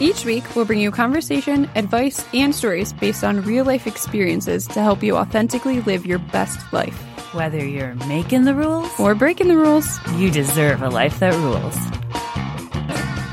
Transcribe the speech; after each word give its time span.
Each 0.00 0.24
week, 0.24 0.42
we'll 0.56 0.64
bring 0.64 0.80
you 0.80 0.90
conversation, 0.90 1.70
advice, 1.76 2.26
and 2.34 2.52
stories 2.52 2.92
based 2.92 3.22
on 3.22 3.42
real 3.42 3.64
life 3.64 3.86
experiences 3.86 4.66
to 4.68 4.82
help 4.82 5.04
you 5.04 5.16
authentically 5.16 5.80
live 5.82 6.04
your 6.04 6.18
best 6.18 6.72
life. 6.72 6.98
Whether 7.32 7.64
you're 7.64 7.94
making 8.06 8.42
the 8.44 8.54
rules 8.54 8.90
Or 8.98 9.14
breaking 9.14 9.46
the 9.48 9.56
rules. 9.56 10.00
you 10.16 10.30
deserve 10.30 10.82
a 10.82 10.90
life 10.90 11.20
that 11.20 11.32
rules. 11.34 11.76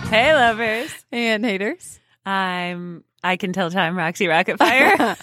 Hey, 0.10 0.34
lovers. 0.34 0.92
And 1.12 1.46
haters. 1.46 2.00
I'm, 2.26 3.04
I 3.24 3.38
can 3.38 3.54
tell 3.54 3.70
time, 3.70 3.96
Roxy 3.96 4.26
Rocket 4.26 4.58
Fire. 4.58 5.16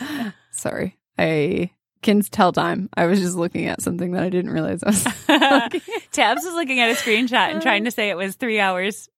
Sorry. 0.53 0.97
I 1.19 1.73
can 2.03 2.21
tell 2.21 2.53
time. 2.53 2.89
I 2.97 3.07
was 3.07 3.19
just 3.19 3.37
looking 3.37 3.67
at 3.67 3.83
something 3.83 4.13
that 4.13 4.23
I 4.23 4.29
didn't 4.29 4.53
realize 4.53 4.85
I 4.85 4.91
was. 4.91 5.03
Tabs 6.13 6.45
was 6.45 6.55
looking 6.55 6.79
at 6.79 6.91
a 6.91 6.95
screenshot 6.95 7.51
and 7.51 7.61
trying 7.61 7.83
to 7.85 7.91
say 7.91 8.11
it 8.11 8.17
was 8.17 8.37
three 8.37 8.61
hours 8.61 9.09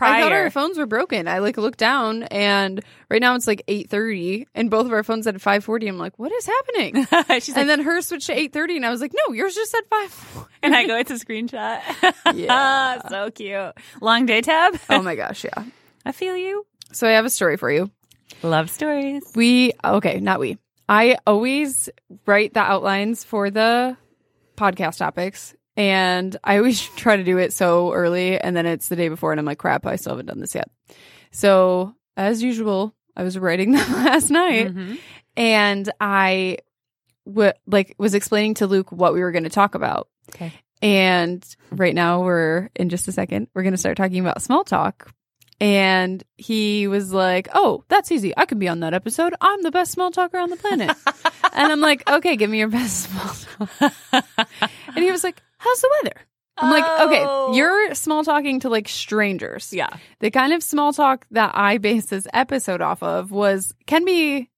I 0.00 0.20
thought 0.20 0.32
our 0.32 0.50
phones 0.50 0.78
were 0.78 0.86
broken. 0.86 1.28
I 1.28 1.38
like 1.38 1.56
looked 1.56 1.78
down 1.78 2.24
and 2.24 2.82
right 3.10 3.20
now 3.20 3.34
it's 3.34 3.46
like 3.46 3.62
8:30 3.68 4.46
and 4.54 4.70
both 4.70 4.86
of 4.86 4.92
our 4.92 5.02
phones 5.02 5.26
at 5.26 5.34
5:40. 5.36 5.88
I'm 5.88 5.98
like, 5.98 6.18
"What 6.18 6.32
is 6.32 6.46
happening?" 6.46 7.06
She's 7.40 7.50
like, 7.50 7.58
and 7.58 7.68
then 7.70 7.80
hers 7.80 8.08
switched 8.08 8.26
to 8.26 8.34
8:30 8.34 8.76
and 8.76 8.86
I 8.86 8.90
was 8.90 9.00
like, 9.00 9.12
"No, 9.14 9.32
yours 9.34 9.54
just 9.54 9.70
said 9.70 9.82
5." 9.90 10.48
and 10.62 10.74
I 10.74 10.86
go, 10.86 10.96
it's 10.96 11.10
a 11.10 11.14
screenshot. 11.14 11.80
Yeah. 12.34 13.00
so 13.08 13.30
cute. 13.30 13.74
Long 14.00 14.26
day, 14.26 14.40
Tab. 14.40 14.78
oh 14.90 15.02
my 15.02 15.14
gosh, 15.14 15.44
yeah. 15.44 15.64
I 16.04 16.12
feel 16.12 16.36
you. 16.36 16.66
So 16.92 17.06
I 17.06 17.12
have 17.12 17.24
a 17.24 17.30
story 17.30 17.56
for 17.56 17.70
you. 17.70 17.90
Love 18.42 18.70
stories. 18.70 19.22
We 19.34 19.72
okay, 19.84 20.20
not 20.20 20.40
we. 20.40 20.58
I 20.88 21.16
always 21.26 21.88
write 22.26 22.54
the 22.54 22.60
outlines 22.60 23.24
for 23.24 23.50
the 23.50 23.96
podcast 24.56 24.98
topics, 24.98 25.54
and 25.76 26.36
I 26.44 26.58
always 26.58 26.80
try 26.96 27.16
to 27.16 27.24
do 27.24 27.38
it 27.38 27.52
so 27.52 27.92
early, 27.92 28.38
and 28.38 28.56
then 28.56 28.66
it's 28.66 28.88
the 28.88 28.96
day 28.96 29.08
before, 29.08 29.32
and 29.32 29.38
I'm 29.40 29.46
like, 29.46 29.58
crap, 29.58 29.86
I 29.86 29.96
still 29.96 30.12
haven't 30.12 30.26
done 30.26 30.40
this 30.40 30.54
yet. 30.54 30.70
So 31.30 31.94
as 32.16 32.42
usual, 32.42 32.94
I 33.16 33.22
was 33.22 33.38
writing 33.38 33.72
them 33.76 33.92
last 33.92 34.30
night, 34.30 34.74
Mhm. 34.74 34.98
and 35.36 35.90
I 36.00 36.58
w- 37.26 37.52
like 37.66 37.94
was 37.98 38.14
explaining 38.14 38.54
to 38.54 38.66
Luke 38.66 38.92
what 38.92 39.14
we 39.14 39.20
were 39.20 39.32
going 39.32 39.44
to 39.44 39.50
talk 39.50 39.74
about. 39.74 40.08
Okay. 40.34 40.52
And 40.82 41.44
right 41.70 41.94
now 41.94 42.22
we're 42.22 42.68
in 42.76 42.88
just 42.90 43.08
a 43.08 43.12
second, 43.12 43.48
we're 43.54 43.62
going 43.62 43.72
to 43.72 43.78
start 43.78 43.96
talking 43.96 44.20
about 44.20 44.42
small 44.42 44.64
talk. 44.64 45.10
And 45.60 46.22
he 46.36 46.88
was 46.88 47.12
like, 47.12 47.48
"Oh, 47.54 47.84
that's 47.88 48.10
easy. 48.10 48.34
I 48.36 48.44
can 48.44 48.58
be 48.58 48.68
on 48.68 48.80
that 48.80 48.92
episode. 48.92 49.34
I'm 49.40 49.62
the 49.62 49.70
best 49.70 49.92
small 49.92 50.10
talker 50.10 50.36
on 50.36 50.50
the 50.50 50.56
planet." 50.56 50.94
and 51.54 51.72
I'm 51.72 51.80
like, 51.80 52.06
"Okay, 52.10 52.36
give 52.36 52.50
me 52.50 52.58
your 52.58 52.68
best 52.68 53.08
small 53.08 53.68
talk." 53.78 53.94
and 54.88 55.04
he 55.04 55.10
was 55.12 55.22
like, 55.24 55.40
"How's 55.64 55.80
the 55.80 55.90
weather?" 56.02 56.20
I'm 56.56 56.70
like, 56.70 56.84
Oh. 56.86 57.06
"Okay, 57.50 57.56
you're 57.58 57.94
small 57.94 58.22
talking 58.22 58.60
to 58.60 58.68
like 58.68 58.88
strangers." 58.88 59.72
Yeah. 59.72 59.88
The 60.20 60.30
kind 60.30 60.52
of 60.52 60.62
small 60.62 60.92
talk 60.92 61.26
that 61.32 61.50
I 61.54 61.78
based 61.78 62.10
this 62.10 62.26
episode 62.32 62.80
off 62.80 63.02
of 63.02 63.30
was 63.32 63.74
can 63.86 64.04
be 64.04 64.50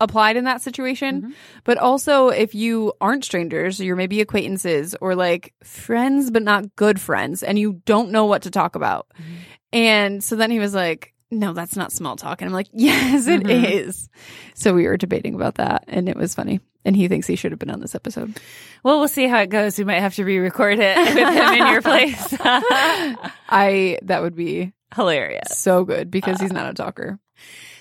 applied 0.00 0.36
in 0.36 0.44
that 0.44 0.60
situation, 0.60 1.22
Mhm. 1.22 1.32
but 1.64 1.78
also 1.78 2.28
if 2.28 2.54
you 2.56 2.92
aren't 3.00 3.24
strangers, 3.24 3.78
you're 3.80 3.94
maybe 3.96 4.20
acquaintances 4.20 4.96
or 5.00 5.14
like 5.14 5.54
friends, 5.62 6.30
but 6.32 6.42
not 6.42 6.74
good 6.74 7.00
friends, 7.00 7.42
and 7.44 7.56
you 7.58 7.80
don't 7.86 8.10
know 8.10 8.26
what 8.26 8.42
to 8.42 8.50
talk 8.50 8.74
about. 8.74 9.06
Mm-hmm. 9.14 9.32
And 9.74 10.24
so 10.24 10.34
then 10.36 10.50
he 10.50 10.58
was 10.58 10.74
like, 10.74 11.14
no, 11.30 11.52
that's 11.54 11.76
not 11.76 11.92
small 11.92 12.16
talk. 12.16 12.42
And 12.42 12.48
I'm 12.48 12.52
like, 12.52 12.68
yes, 12.72 13.26
it 13.28 13.48
is. 13.48 14.08
Mhm. 14.08 14.56
So 14.58 14.74
we 14.74 14.86
were 14.86 14.96
debating 14.98 15.34
about 15.34 15.54
that, 15.54 15.84
and 15.86 16.08
it 16.08 16.16
was 16.16 16.34
funny. 16.34 16.60
And 16.84 16.96
he 16.96 17.06
thinks 17.08 17.26
he 17.26 17.36
should 17.36 17.52
have 17.52 17.58
been 17.58 17.70
on 17.70 17.80
this 17.80 17.94
episode. 17.94 18.38
Well, 18.82 18.98
we'll 18.98 19.08
see 19.08 19.28
how 19.28 19.38
it 19.40 19.50
goes. 19.50 19.78
We 19.78 19.84
might 19.84 20.00
have 20.00 20.14
to 20.16 20.24
re-record 20.24 20.78
it 20.80 20.96
with 21.14 21.16
him 21.16 21.52
in 21.54 21.72
your 21.72 21.82
place. 21.82 22.34
I 23.48 23.98
that 24.02 24.22
would 24.22 24.34
be 24.34 24.72
Hilarious. 24.94 25.58
so 25.58 25.84
good 25.84 26.10
because 26.10 26.40
he's 26.40 26.52
not 26.52 26.70
a 26.70 26.74
talker. 26.74 27.18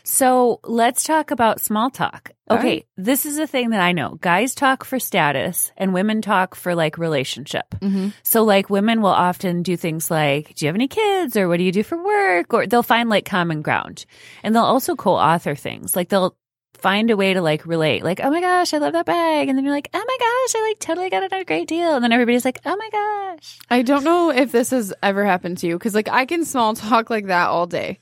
So 0.03 0.59
let's 0.63 1.03
talk 1.03 1.31
about 1.31 1.61
small 1.61 1.89
talk. 1.91 2.31
Okay, 2.49 2.63
right. 2.67 2.87
this 2.97 3.25
is 3.25 3.37
a 3.37 3.45
thing 3.47 3.69
that 3.69 3.81
I 3.81 3.91
know. 3.91 4.17
Guys 4.19 4.55
talk 4.55 4.83
for 4.83 4.99
status, 4.99 5.71
and 5.77 5.93
women 5.93 6.21
talk 6.21 6.55
for 6.55 6.73
like 6.75 6.97
relationship. 6.97 7.65
Mm-hmm. 7.79 8.09
So 8.23 8.43
like 8.43 8.69
women 8.69 9.01
will 9.01 9.09
often 9.09 9.61
do 9.63 9.77
things 9.77 10.09
like, 10.11 10.55
"Do 10.55 10.65
you 10.65 10.67
have 10.67 10.75
any 10.75 10.87
kids?" 10.87 11.37
or 11.37 11.47
"What 11.47 11.57
do 11.57 11.63
you 11.63 11.71
do 11.71 11.83
for 11.83 12.03
work?" 12.03 12.53
or 12.53 12.67
they'll 12.67 12.83
find 12.83 13.09
like 13.09 13.25
common 13.25 13.61
ground, 13.61 14.05
and 14.43 14.53
they'll 14.55 14.63
also 14.63 14.95
co-author 14.95 15.55
things. 15.55 15.95
Like 15.95 16.09
they'll 16.09 16.35
find 16.81 17.11
a 17.11 17.17
way 17.17 17.33
to 17.33 17.41
like 17.41 17.65
relate. 17.65 18.03
Like, 18.03 18.19
"Oh 18.23 18.31
my 18.31 18.41
gosh, 18.41 18.73
I 18.73 18.79
love 18.79 18.93
that 18.93 19.05
bag," 19.05 19.47
and 19.47 19.57
then 19.57 19.63
you're 19.65 19.73
like, 19.73 19.89
"Oh 19.93 20.03
my 20.05 20.17
gosh, 20.19 20.55
I 20.61 20.67
like 20.67 20.79
totally 20.79 21.09
got 21.09 21.23
it 21.23 21.31
at 21.31 21.41
a 21.41 21.45
great 21.45 21.67
deal," 21.67 21.95
and 21.95 22.03
then 22.03 22.11
everybody's 22.11 22.45
like, 22.45 22.59
"Oh 22.65 22.75
my 22.75 22.89
gosh." 22.91 23.59
I 23.69 23.81
don't 23.81 24.03
know 24.03 24.31
if 24.31 24.51
this 24.51 24.71
has 24.71 24.93
ever 25.03 25.25
happened 25.25 25.59
to 25.59 25.67
you 25.67 25.77
because, 25.77 25.95
like, 25.95 26.09
I 26.09 26.25
can 26.25 26.45
small 26.45 26.73
talk 26.75 27.09
like 27.09 27.27
that 27.27 27.47
all 27.47 27.67
day. 27.67 27.99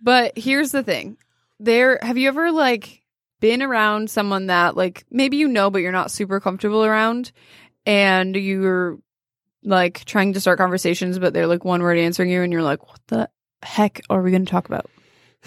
But 0.00 0.36
here's 0.36 0.72
the 0.72 0.82
thing: 0.82 1.16
there, 1.60 1.98
have 2.02 2.18
you 2.18 2.28
ever 2.28 2.50
like 2.50 3.02
been 3.40 3.62
around 3.62 4.10
someone 4.10 4.46
that 4.46 4.76
like 4.76 5.04
maybe 5.10 5.36
you 5.36 5.48
know, 5.48 5.70
but 5.70 5.82
you're 5.82 5.92
not 5.92 6.10
super 6.10 6.40
comfortable 6.40 6.84
around, 6.84 7.30
and 7.84 8.34
you're 8.34 8.98
like 9.62 10.04
trying 10.04 10.32
to 10.34 10.40
start 10.40 10.58
conversations, 10.58 11.18
but 11.18 11.34
they're 11.34 11.46
like 11.46 11.64
one 11.64 11.82
word 11.82 11.98
answering 11.98 12.30
you, 12.30 12.42
and 12.42 12.52
you're 12.52 12.62
like, 12.62 12.86
"What 12.86 13.00
the 13.08 13.30
heck 13.62 14.00
are 14.10 14.22
we 14.22 14.30
going 14.30 14.44
to 14.44 14.50
talk 14.50 14.66
about?" 14.66 14.90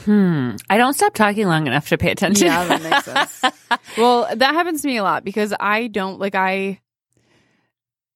Hmm. 0.06 0.56
I 0.70 0.78
don't 0.78 0.94
stop 0.94 1.14
talking 1.14 1.48
long 1.48 1.68
enough 1.68 1.90
to 1.90 1.98
pay 1.98 2.12
attention. 2.12 2.48
Yeah, 2.48 2.66
that 2.66 2.82
makes 2.84 3.06
sense. 3.06 3.42
well, 3.98 4.28
that 4.36 4.54
happens 4.54 4.82
to 4.84 4.88
me 4.88 4.98
a 4.98 5.04
lot 5.04 5.24
because 5.24 5.54
I 5.60 5.88
don't 5.88 6.20
like 6.20 6.36
I 6.36 6.80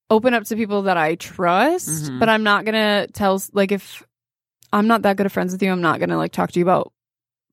open 0.10 0.34
up 0.34 0.44
to 0.46 0.56
people 0.56 0.84
that 0.84 0.98
I 0.98 1.16
trust, 1.16 2.12
Mhm. 2.12 2.20
but 2.20 2.30
I'm 2.30 2.44
not 2.44 2.66
gonna 2.66 3.08
tell 3.08 3.42
like 3.54 3.72
if 3.72 4.04
I'm 4.74 4.88
not 4.88 5.02
that 5.04 5.18
good 5.18 5.26
of 5.26 5.32
friends 5.32 5.54
with 5.54 5.64
you, 5.64 5.72
I'm 5.72 5.82
not 5.82 6.00
gonna 6.00 6.18
like 6.18 6.32
talk 6.32 6.52
to 6.52 6.60
you 6.60 6.66
about 6.66 6.92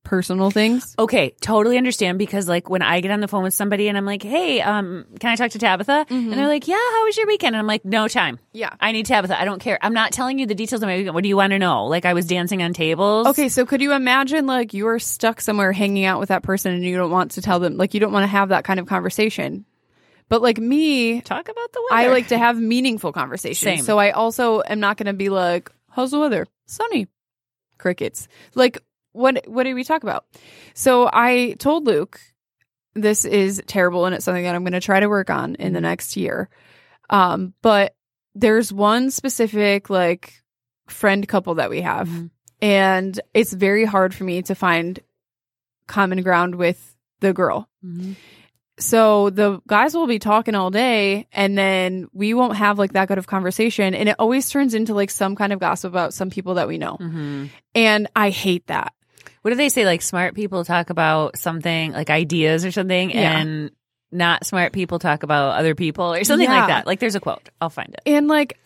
personal 0.08 0.50
things. 0.50 0.94
Okay, 0.98 1.34
totally 1.42 1.76
understand 1.76 2.18
because 2.18 2.48
like 2.48 2.70
when 2.70 2.80
I 2.80 3.00
get 3.02 3.10
on 3.10 3.20
the 3.20 3.28
phone 3.28 3.42
with 3.42 3.52
somebody 3.52 3.88
and 3.88 3.98
I'm 3.98 4.06
like, 4.06 4.22
"Hey, 4.22 4.62
um, 4.62 5.04
can 5.20 5.30
I 5.30 5.36
talk 5.36 5.50
to 5.50 5.58
Tabitha?" 5.58 6.06
Mhm. 6.08 6.10
and 6.10 6.32
they're 6.32 6.48
like, 6.48 6.66
"Yeah, 6.66 6.76
how 6.92 7.04
was 7.04 7.16
your 7.18 7.26
weekend?" 7.26 7.54
and 7.54 7.60
I'm 7.60 7.66
like, 7.66 7.84
"No 7.84 8.08
time. 8.08 8.38
Yeah. 8.52 8.70
I 8.80 8.92
need 8.92 9.04
Tabitha. 9.04 9.38
I 9.38 9.44
don't 9.44 9.60
care. 9.60 9.78
I'm 9.82 9.92
not 9.92 10.12
telling 10.12 10.38
you 10.38 10.46
the 10.46 10.54
details 10.54 10.82
of 10.82 10.86
my 10.88 10.96
weekend. 10.96 11.14
What 11.14 11.22
do 11.24 11.28
you 11.28 11.36
want 11.36 11.50
to 11.50 11.58
know? 11.58 11.84
Like 11.86 12.06
I 12.06 12.14
was 12.14 12.26
dancing 12.26 12.62
on 12.62 12.72
tables. 12.72 13.26
Okay, 13.28 13.50
so 13.50 13.66
could 13.66 13.82
you 13.82 13.92
imagine 13.92 14.46
like 14.46 14.72
you 14.72 14.88
are 14.88 14.98
stuck 14.98 15.40
somewhere 15.42 15.72
hanging 15.72 16.06
out 16.06 16.20
with 16.20 16.30
that 16.30 16.42
person 16.42 16.72
and 16.72 16.82
you 16.82 16.96
don't 16.96 17.10
want 17.10 17.32
to 17.32 17.42
tell 17.42 17.60
them 17.60 17.76
like 17.76 17.92
you 17.92 18.00
don't 18.00 18.12
want 18.12 18.22
to 18.24 18.28
have 18.28 18.48
that 18.48 18.64
kind 18.64 18.80
of 18.80 18.86
conversation. 18.86 19.66
But 20.30 20.40
like 20.42 20.58
me, 20.58 21.20
talk 21.20 21.48
about 21.48 21.72
the 21.72 21.82
weather. 21.90 22.02
I 22.02 22.08
like 22.08 22.28
to 22.28 22.38
have 22.38 22.58
meaningful 22.58 23.12
conversations. 23.12 23.58
Same. 23.78 23.84
So 23.84 23.98
I 23.98 24.10
also 24.12 24.62
am 24.66 24.80
not 24.80 24.96
going 24.96 25.06
to 25.06 25.12
be 25.12 25.28
like, 25.28 25.70
"How's 25.90 26.10
the 26.12 26.18
weather? 26.18 26.46
Sunny." 26.66 27.08
Crickets. 27.78 28.26
Like 28.54 28.78
what 29.18 29.44
what 29.48 29.64
did 29.64 29.74
we 29.74 29.84
talk 29.84 30.02
about? 30.02 30.24
So 30.74 31.08
I 31.12 31.56
told 31.58 31.86
Luke 31.86 32.20
this 32.94 33.24
is 33.24 33.62
terrible 33.66 34.06
and 34.06 34.14
it's 34.14 34.24
something 34.24 34.44
that 34.44 34.54
I'm 34.54 34.62
going 34.64 34.72
to 34.72 34.80
try 34.80 35.00
to 35.00 35.08
work 35.08 35.30
on 35.30 35.54
in 35.56 35.72
the 35.72 35.80
next 35.80 36.16
year. 36.16 36.48
Um 37.10 37.54
but 37.62 37.94
there's 38.34 38.72
one 38.72 39.10
specific 39.10 39.90
like 39.90 40.42
friend 40.88 41.26
couple 41.28 41.54
that 41.56 41.70
we 41.70 41.80
have 41.82 42.08
Mhm. 42.08 42.30
and 42.62 43.20
it's 43.34 43.52
very 43.52 43.84
hard 43.84 44.14
for 44.14 44.24
me 44.24 44.42
to 44.42 44.54
find 44.54 45.00
common 45.86 46.22
ground 46.22 46.54
with 46.54 46.96
the 47.20 47.32
girl. 47.32 47.68
Mhm. 47.84 48.14
So 48.78 49.30
the 49.30 49.60
guys 49.66 49.94
will 49.94 50.06
be 50.06 50.18
talking 50.20 50.54
all 50.54 50.70
day 50.70 51.26
and 51.32 51.58
then 51.58 52.06
we 52.12 52.32
won't 52.32 52.56
have 52.56 52.78
like 52.78 52.92
that 52.92 53.08
good 53.08 53.18
of 53.18 53.26
conversation 53.26 53.94
and 53.94 54.08
it 54.08 54.16
always 54.20 54.48
turns 54.50 54.72
into 54.74 54.94
like 54.94 55.10
some 55.10 55.34
kind 55.34 55.52
of 55.52 55.58
gossip 55.58 55.90
about 55.92 56.14
some 56.14 56.30
people 56.30 56.54
that 56.54 56.68
we 56.68 56.78
know. 56.78 56.96
Mhm. 57.00 57.50
And 57.74 58.06
I 58.14 58.30
hate 58.30 58.66
that. 58.68 58.92
What 59.48 59.52
do 59.54 59.56
they 59.56 59.70
say? 59.70 59.86
Like 59.86 60.02
smart 60.02 60.34
people 60.34 60.62
talk 60.62 60.90
about 60.90 61.38
something 61.38 61.92
like 61.92 62.10
ideas 62.10 62.66
or 62.66 62.70
something, 62.70 63.08
Yeah. 63.10 63.38
and 63.40 63.70
not 64.12 64.44
smart 64.44 64.74
people 64.74 64.98
talk 64.98 65.22
about 65.22 65.58
other 65.58 65.74
people 65.74 66.12
or 66.12 66.22
something 66.24 66.46
Yeah. 66.46 66.58
like 66.58 66.68
that. 66.68 66.86
Like 66.86 67.00
there's 67.00 67.14
a 67.14 67.20
quote. 67.20 67.48
I'll 67.58 67.70
find 67.70 67.88
it. 67.94 68.00
And 68.04 68.28
like 68.28 68.58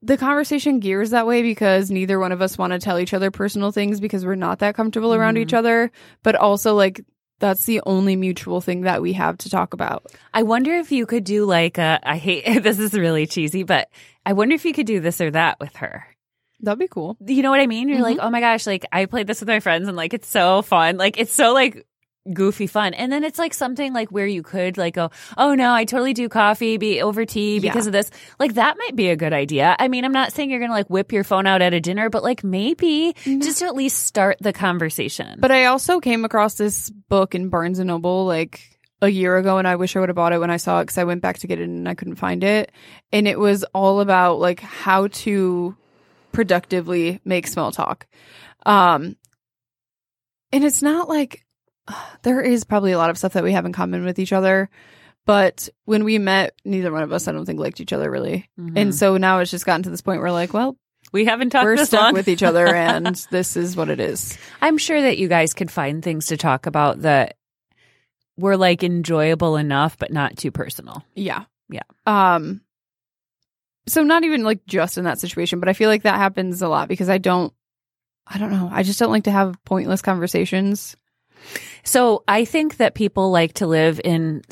the 0.00 0.16
conversation 0.16 0.78
gears 0.78 1.10
that 1.10 1.26
way 1.26 1.42
because 1.42 1.90
neither 1.90 2.20
one 2.20 2.30
of 2.30 2.40
us 2.40 2.56
want 2.56 2.72
to 2.74 2.78
tell 2.78 3.00
each 3.00 3.12
other 3.12 3.32
personal 3.32 3.72
things 3.72 3.98
because 3.98 4.24
we're 4.24 4.36
not 4.36 4.60
that 4.60 4.76
comfortable 4.76 5.12
around 5.12 5.34
Mhm. 5.36 5.40
each 5.40 5.52
other, 5.52 5.90
but 6.22 6.36
also 6.36 6.76
like 6.76 7.00
that's 7.40 7.64
the 7.64 7.80
only 7.84 8.14
mutual 8.14 8.60
thing 8.60 8.82
that 8.82 9.02
we 9.02 9.14
have 9.14 9.36
to 9.38 9.50
talk 9.50 9.74
about. 9.74 10.06
I 10.32 10.44
wonder 10.44 10.74
if 10.74 10.92
you 10.92 11.06
could 11.06 11.24
do 11.24 11.44
like 11.44 11.76
a. 11.78 11.98
I 12.04 12.18
hate 12.18 12.44
this 12.62 12.78
is 12.78 12.94
really 12.94 13.26
cheesy, 13.26 13.64
but 13.64 13.88
I 14.24 14.32
wonder 14.34 14.54
if 14.54 14.64
you 14.64 14.72
could 14.72 14.86
do 14.86 15.00
this 15.00 15.20
or 15.20 15.32
that 15.32 15.58
with 15.58 15.74
her. 15.76 16.04
That'd 16.60 16.78
be 16.78 16.88
cool. 16.88 17.16
You 17.24 17.42
know 17.42 17.50
what 17.50 17.60
I 17.60 17.66
mean? 17.66 17.88
You're 17.88 18.00
like, 18.02 18.18
Mhm. 18.18 18.24
oh 18.24 18.30
my 18.30 18.40
gosh, 18.40 18.66
like 18.66 18.84
I 18.92 19.06
played 19.06 19.26
this 19.26 19.40
with 19.40 19.48
my 19.48 19.60
friends 19.60 19.86
and 19.88 19.96
like 19.96 20.12
it's 20.14 20.28
so 20.28 20.62
fun. 20.62 20.96
Like 20.96 21.18
it's 21.18 21.32
so 21.32 21.52
like 21.52 21.86
goofy 22.32 22.66
fun. 22.66 22.92
And 22.92 23.10
then 23.10 23.24
it's 23.24 23.38
like 23.38 23.54
something 23.54 23.94
like 23.94 24.10
where 24.10 24.26
you 24.26 24.42
could 24.42 24.76
like 24.76 24.94
go, 24.94 25.10
oh 25.38 25.54
no, 25.54 25.72
I 25.72 25.84
totally 25.86 26.12
do 26.12 26.28
coffee 26.28 26.76
be 26.76 27.00
over 27.00 27.24
tea 27.24 27.58
because 27.58 27.86
Yeah. 27.86 27.88
of 27.88 27.92
this. 27.92 28.10
Like 28.38 28.54
that 28.54 28.76
might 28.76 28.94
be 28.96 29.08
a 29.08 29.16
good 29.16 29.32
idea. 29.32 29.74
I 29.78 29.88
mean, 29.88 30.04
I'm 30.04 30.12
not 30.12 30.32
saying 30.32 30.50
you're 30.50 30.58
going 30.58 30.70
to 30.70 30.74
like 30.74 30.90
whip 30.90 31.10
your 31.12 31.24
phone 31.24 31.46
out 31.46 31.62
at 31.62 31.72
a 31.72 31.80
dinner, 31.80 32.10
but 32.10 32.22
like 32.22 32.44
maybe 32.44 33.14
just 33.24 33.60
to 33.60 33.66
at 33.66 33.74
least 33.74 34.02
start 34.06 34.36
the 34.40 34.52
conversation. 34.52 35.38
But 35.40 35.52
I 35.52 35.66
also 35.66 36.00
came 36.00 36.24
across 36.24 36.54
this 36.56 36.90
book 36.90 37.34
in 37.34 37.48
Barnes 37.48 37.78
and 37.78 37.88
Noble 37.88 38.26
like 38.26 38.60
a 39.00 39.08
year 39.08 39.36
ago, 39.38 39.56
and 39.58 39.66
I 39.68 39.76
wish 39.76 39.94
I 39.96 40.00
would 40.00 40.08
have 40.08 40.16
bought 40.16 40.32
it 40.32 40.38
when 40.40 40.50
I 40.50 40.56
saw 40.58 40.80
it 40.80 40.84
because 40.86 40.98
I 40.98 41.04
went 41.04 41.22
back 41.22 41.38
to 41.38 41.46
get 41.46 41.60
it 41.60 41.64
and 41.68 41.88
I 41.88 41.94
couldn't 41.94 42.16
find 42.16 42.42
it. 42.44 42.72
And 43.12 43.26
it 43.28 43.38
was 43.38 43.64
all 43.72 44.00
about 44.00 44.38
like 44.40 44.60
how 44.60 45.06
to 45.06 45.76
productively 46.32 47.20
make 47.24 47.46
small 47.46 47.72
talk. 47.72 48.06
Um, 48.66 49.16
and 50.52 50.64
it's 50.64 50.82
not 50.82 51.08
like 51.08 51.44
there 52.22 52.40
is 52.40 52.64
probably 52.64 52.92
a 52.92 52.98
lot 52.98 53.10
of 53.10 53.18
stuff 53.18 53.34
that 53.34 53.44
we 53.44 53.52
have 53.52 53.66
in 53.66 53.72
common 53.72 54.04
with 54.04 54.18
each 54.18 54.32
other. 54.32 54.70
But 55.26 55.68
when 55.84 56.04
we 56.04 56.18
met, 56.18 56.54
neither 56.64 56.90
one 56.90 57.02
of 57.02 57.12
us, 57.12 57.28
I 57.28 57.32
don't 57.32 57.44
think, 57.44 57.60
liked 57.60 57.80
each 57.80 57.92
other 57.92 58.10
really. 58.10 58.48
And 58.56 58.94
so 58.94 59.18
now 59.18 59.40
it's 59.40 59.50
just 59.50 59.66
gotten 59.66 59.82
to 59.82 59.90
this 59.90 60.00
point 60.00 60.22
where, 60.22 60.32
like, 60.32 60.54
well, 60.54 60.74
we 61.12 61.26
haven't 61.26 61.50
talked 61.50 61.64
we're 61.64 61.76
this 61.76 61.88
stuck 61.88 62.00
long. 62.00 62.12
with 62.14 62.28
each 62.28 62.42
other, 62.42 62.66
and 62.74 63.14
this 63.30 63.54
is 63.54 63.76
what 63.76 63.90
it 63.90 64.00
is. 64.00 64.38
I'm 64.62 64.78
sure 64.78 65.02
that 65.02 65.18
you 65.18 65.28
guys 65.28 65.52
could 65.52 65.70
find 65.70 66.02
things 66.02 66.26
to 66.26 66.38
talk 66.38 66.64
about 66.64 67.02
that 67.02 67.36
were 68.38 68.56
like 68.56 68.82
enjoyable 68.82 69.56
enough, 69.56 69.98
but 69.98 70.12
not 70.12 70.38
too 70.38 70.50
personal. 70.50 71.04
Yeah. 71.14 71.44
Yeah. 71.68 71.82
Um 72.06 72.62
so 73.88 74.02
not 74.02 74.24
even 74.24 74.44
like 74.44 74.64
just 74.66 74.96
in 74.98 75.04
that 75.04 75.18
situation, 75.18 75.58
but 75.60 75.68
I 75.68 75.72
feel 75.72 75.88
like 75.88 76.02
that 76.04 76.16
happens 76.16 76.62
a 76.62 76.68
lot 76.68 76.88
because 76.88 77.08
I 77.08 77.18
don't 77.18 77.52
I 78.26 78.38
don't 78.38 78.50
know. 78.50 78.68
I 78.70 78.82
just 78.82 78.98
don't 78.98 79.10
like 79.10 79.24
to 79.24 79.30
have 79.30 79.56
pointless 79.64 80.02
conversations. 80.02 80.96
So 81.84 82.24
I 82.28 82.44
think 82.44 82.76
that 82.78 82.94
people 82.94 83.30
like 83.30 83.54
to 83.54 83.66
live 83.66 84.00
in 84.04 84.42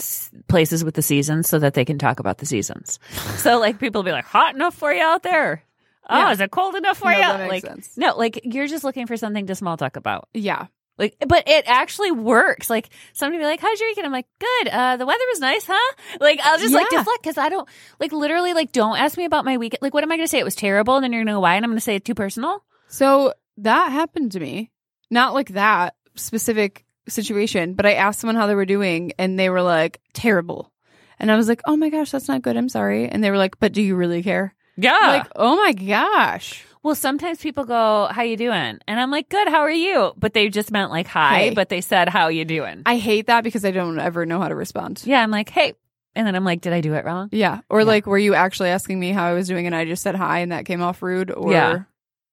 places 0.48 0.84
with 0.84 0.94
the 0.94 1.02
seasons 1.02 1.48
so 1.48 1.58
that 1.58 1.74
they 1.74 1.84
can 1.84 1.98
talk 1.98 2.20
about 2.20 2.38
the 2.38 2.46
seasons. 2.46 2.98
so 3.36 3.58
like 3.58 3.78
people 3.78 4.02
be 4.02 4.12
like, 4.12 4.24
hot 4.24 4.54
enough 4.54 4.74
for 4.74 4.92
you 4.92 5.02
out 5.02 5.22
there? 5.22 5.62
Oh, 6.08 6.16
Yeah. 6.18 6.32
is 6.32 6.40
it 6.40 6.50
cold 6.52 6.76
enough 6.76 6.98
for 6.98 7.10
No, 7.10 7.18
you? 7.42 7.48
like, 7.48 7.66
sense. 7.66 7.96
no, 7.96 8.16
like 8.16 8.40
you're 8.44 8.68
just 8.68 8.84
looking 8.84 9.06
for 9.06 9.16
something 9.16 9.46
to 9.48 9.54
small 9.56 9.76
talk 9.76 9.96
about. 9.96 10.28
Yeah. 10.32 10.66
Like, 10.98 11.16
but 11.26 11.46
it 11.46 11.64
actually 11.66 12.10
works. 12.10 12.70
Like 12.70 12.88
somebody 13.12 13.38
be 13.38 13.44
like, 13.44 13.60
"How's 13.60 13.78
your 13.78 13.90
weekend?" 13.90 14.06
I'm 14.06 14.12
like, 14.12 14.28
"Good. 14.38 14.68
Uh, 14.68 14.96
the 14.96 15.06
weather 15.06 15.24
was 15.28 15.40
nice, 15.40 15.64
huh?" 15.66 15.94
Like 16.20 16.40
I'll 16.42 16.58
just 16.58 16.72
like 16.72 16.88
deflect 16.88 17.22
because 17.22 17.38
I 17.38 17.48
don't 17.48 17.68
like 18.00 18.12
literally 18.12 18.54
like 18.54 18.72
don't 18.72 18.98
ask 18.98 19.18
me 19.18 19.24
about 19.24 19.44
my 19.44 19.58
weekend. 19.58 19.82
Like, 19.82 19.94
what 19.94 20.02
am 20.02 20.12
I 20.12 20.16
going 20.16 20.26
to 20.26 20.30
say? 20.30 20.38
It 20.38 20.44
was 20.44 20.54
terrible, 20.54 20.96
and 20.96 21.04
then 21.04 21.12
you're 21.12 21.20
going 21.20 21.26
to 21.26 21.32
go 21.34 21.40
why, 21.40 21.56
and 21.56 21.64
I'm 21.64 21.70
going 21.70 21.78
to 21.78 21.84
say 21.84 21.96
it 21.96 22.04
too 22.04 22.14
personal. 22.14 22.64
So 22.88 23.34
that 23.58 23.92
happened 23.92 24.32
to 24.32 24.40
me. 24.40 24.70
Not 25.10 25.34
like 25.34 25.50
that 25.50 25.94
specific 26.14 26.84
situation, 27.08 27.74
but 27.74 27.86
I 27.86 27.94
asked 27.94 28.20
someone 28.20 28.36
how 28.36 28.46
they 28.46 28.54
were 28.54 28.66
doing 28.66 29.12
and 29.18 29.38
they 29.38 29.50
were 29.50 29.62
like, 29.62 30.00
terrible. 30.12 30.72
And 31.18 31.30
I 31.30 31.36
was 31.36 31.48
like, 31.48 31.62
oh 31.66 31.76
my 31.76 31.88
gosh, 31.88 32.10
that's 32.10 32.28
not 32.28 32.42
good. 32.42 32.56
I'm 32.56 32.68
sorry. 32.68 33.08
And 33.08 33.22
they 33.22 33.30
were 33.30 33.38
like, 33.38 33.58
but 33.58 33.72
do 33.72 33.82
you 33.82 33.96
really 33.96 34.22
care? 34.22 34.54
Yeah. 34.76 34.98
Like, 35.00 35.28
oh 35.36 35.56
my 35.56 35.72
gosh. 35.72 36.64
Well, 36.82 36.94
sometimes 36.94 37.38
people 37.40 37.64
go, 37.64 38.08
"How 38.10 38.22
you 38.22 38.36
doing?" 38.36 38.78
And 38.86 39.00
I'm 39.00 39.10
like, 39.10 39.28
"Good. 39.28 39.48
How 39.48 39.60
are 39.60 39.70
you?" 39.70 40.12
But 40.16 40.34
they 40.34 40.48
just 40.48 40.70
meant 40.70 40.90
like 40.90 41.06
hi, 41.06 41.38
Hey. 41.38 41.50
but 41.54 41.68
they 41.68 41.80
said, 41.80 42.08
"How 42.08 42.28
you 42.28 42.44
doing?" 42.44 42.82
I 42.86 42.96
hate 42.98 43.26
that 43.26 43.44
because 43.44 43.64
I 43.64 43.70
don't 43.70 43.98
ever 43.98 44.26
know 44.26 44.40
how 44.40 44.48
to 44.48 44.54
respond. 44.54 45.02
yeah, 45.04 45.22
I'm 45.22 45.30
like, 45.30 45.48
"Hey," 45.50 45.74
and 46.14 46.26
then 46.26 46.34
I'm 46.34 46.44
like, 46.44 46.60
"Did 46.60 46.72
I 46.72 46.80
do 46.80 46.94
it 46.94 47.04
wrong?" 47.04 47.28
Yeah. 47.32 47.60
Or 47.68 47.80
Yeah. 47.80 47.86
like, 47.86 48.06
were 48.06 48.18
you 48.18 48.34
actually 48.34 48.68
asking 48.70 48.98
me 49.00 49.10
how 49.12 49.24
I 49.26 49.32
was 49.34 49.48
doing 49.48 49.66
and 49.66 49.74
I 49.74 49.84
just 49.84 50.02
said 50.02 50.14
hi 50.14 50.38
and 50.40 50.52
that 50.52 50.64
came 50.66 50.82
off 50.82 51.02
rude? 51.02 51.30
Or 51.30 51.50
Yeah. 51.52 51.78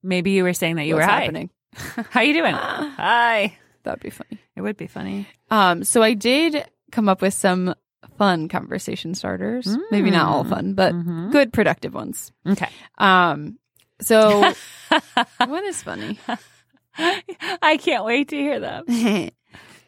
Maybe 0.04 0.32
you 0.32 0.44
were 0.44 0.54
saying 0.54 0.76
that 0.76 0.86
you 0.86 0.96
were 0.96 1.02
hi. 1.02 1.22
happening? 1.22 1.50
How 2.12 2.22
you 2.22 2.34
doing? 2.34 2.54
hi. 2.98 3.58
That'd 3.84 4.02
be 4.04 4.10
funny. 4.10 4.40
It 4.56 4.62
would 4.62 4.78
be 4.78 4.88
funny. 4.88 5.28
Um, 5.50 5.84
so 5.84 6.02
I 6.04 6.14
did 6.14 6.66
come 6.92 7.08
up 7.10 7.22
with 7.22 7.34
some 7.34 7.74
fun 8.18 8.48
conversation 8.50 9.16
starters. 9.16 9.78
Maybe 9.92 10.12
not 10.12 10.28
all 10.28 10.44
fun, 10.44 10.74
but 10.74 10.94
Mhm. 10.94 11.32
good 11.32 11.52
productive 11.54 11.94
ones. 11.94 12.32
Okay. 12.48 12.68
Um, 12.98 13.58
so 14.06 14.54
what 15.46 15.64
is 15.64 15.82
funny? 15.84 16.20
I 16.98 17.78
can't 17.78 18.06
wait 18.06 18.30
to 18.30 18.36
hear 18.38 18.60
them. 18.60 18.86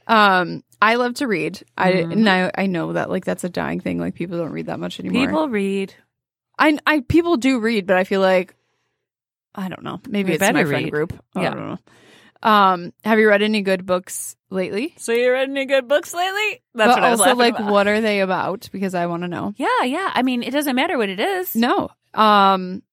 um, 0.08 0.64
I 0.82 0.96
love 0.96 1.16
to 1.16 1.28
read. 1.28 1.62
I 1.78 1.92
Mhm. 1.92 2.12
and 2.12 2.30
I, 2.30 2.52
I 2.56 2.66
know 2.68 2.94
that 2.94 3.10
like 3.10 3.26
that's 3.26 3.44
a 3.44 3.50
dying 3.50 3.80
thing. 3.80 4.00
Like 4.00 4.16
people 4.16 4.38
don't 4.38 4.52
read 4.52 4.68
that 4.68 4.80
much 4.80 5.00
anymore. 5.00 5.26
People 5.26 5.50
read. 5.50 5.94
I 6.58 6.78
I 6.86 7.02
people 7.02 7.38
do 7.38 7.60
read, 7.60 7.86
but 7.88 7.98
I 7.98 8.04
feel 8.04 8.22
like 8.22 8.56
I 9.54 9.70
don't 9.70 9.84
know. 9.84 10.00
Maybe 10.08 10.30
We 10.30 10.36
it's 10.36 10.42
my 10.42 10.52
better 10.54 10.68
friend 10.68 10.92
group. 10.92 11.14
I 11.36 11.44
Yeah. 11.44 11.50
don't 11.54 11.68
know. 11.70 11.78
Um, 12.44 12.94
have 13.04 13.18
you 13.18 13.28
read 13.28 13.42
any 13.42 13.62
good 13.62 13.86
books 13.86 14.36
lately? 14.52 14.94
So 14.98 15.14
you 15.14 15.32
read 15.32 15.50
any 15.50 15.66
good 15.66 15.88
books 15.88 16.14
lately? 16.14 16.62
That's 16.76 16.90
but 16.90 16.98
what 16.98 17.04
I 17.04 17.10
was 17.12 17.20
also, 17.22 17.36
like, 17.36 17.58
about. 17.58 17.72
what 17.72 17.88
are 17.88 18.02
they 18.02 18.20
about? 18.20 18.70
Because 18.72 18.94
I 18.94 19.08
want 19.08 19.24
to 19.24 19.28
know. 19.28 19.54
Yeah, 19.56 19.84
yeah. 19.84 20.12
I 20.14 20.22
mean, 20.22 20.44
it 20.44 20.52
doesn't 20.52 20.76
matter 20.76 20.96
what 20.98 21.10
it 21.10 21.20
is. 21.20 21.56
No. 21.56 21.90
Um, 22.14 22.84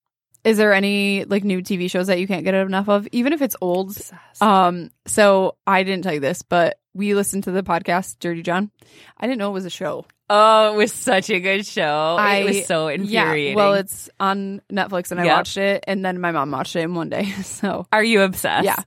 is 0.44 0.56
there 0.58 0.72
any 0.72 1.24
like 1.24 1.44
new 1.44 1.60
TV 1.62 1.90
shows 1.90 2.08
that 2.08 2.18
you 2.20 2.26
can't 2.26 2.44
get 2.44 2.54
enough 2.54 2.88
of, 2.88 3.06
even 3.12 3.32
if 3.32 3.42
it's 3.42 3.56
old? 3.60 3.96
Um, 4.40 4.90
so 5.06 5.56
I 5.66 5.82
didn't 5.84 6.02
tell 6.04 6.14
you 6.14 6.20
this, 6.20 6.42
but 6.42 6.78
we 6.94 7.14
listened 7.14 7.44
to 7.44 7.52
the 7.52 7.62
podcast 7.62 8.18
Dirty 8.18 8.42
John. 8.42 8.70
I 9.18 9.26
didn't 9.26 9.38
know 9.38 9.50
it 9.50 9.54
was 9.54 9.64
a 9.64 9.70
show. 9.70 10.04
oh, 10.30 10.72
it 10.74 10.76
was 10.76 10.92
such 10.92 11.28
a 11.30 11.40
good 11.40 11.66
show. 11.66 12.16
I- 12.18 12.36
it 12.36 12.44
was 12.44 12.66
so 12.66 12.88
infuriating. 12.88 13.50
Yeah, 13.50 13.54
well, 13.56 13.74
it's 13.74 14.08
on 14.18 14.62
Netflix, 14.72 15.10
and 15.10 15.20
I 15.20 15.24
Yep. 15.24 15.36
watched 15.36 15.56
it, 15.58 15.84
and 15.86 16.02
then 16.04 16.20
my 16.20 16.32
mom 16.32 16.50
watched 16.50 16.74
it 16.76 16.80
in 16.80 16.94
one 16.94 17.08
day. 17.10 17.32
So 17.42 17.86
Are 17.92 18.02
you 18.04 18.22
obsessed? 18.22 18.64
Yeah. 18.64 18.82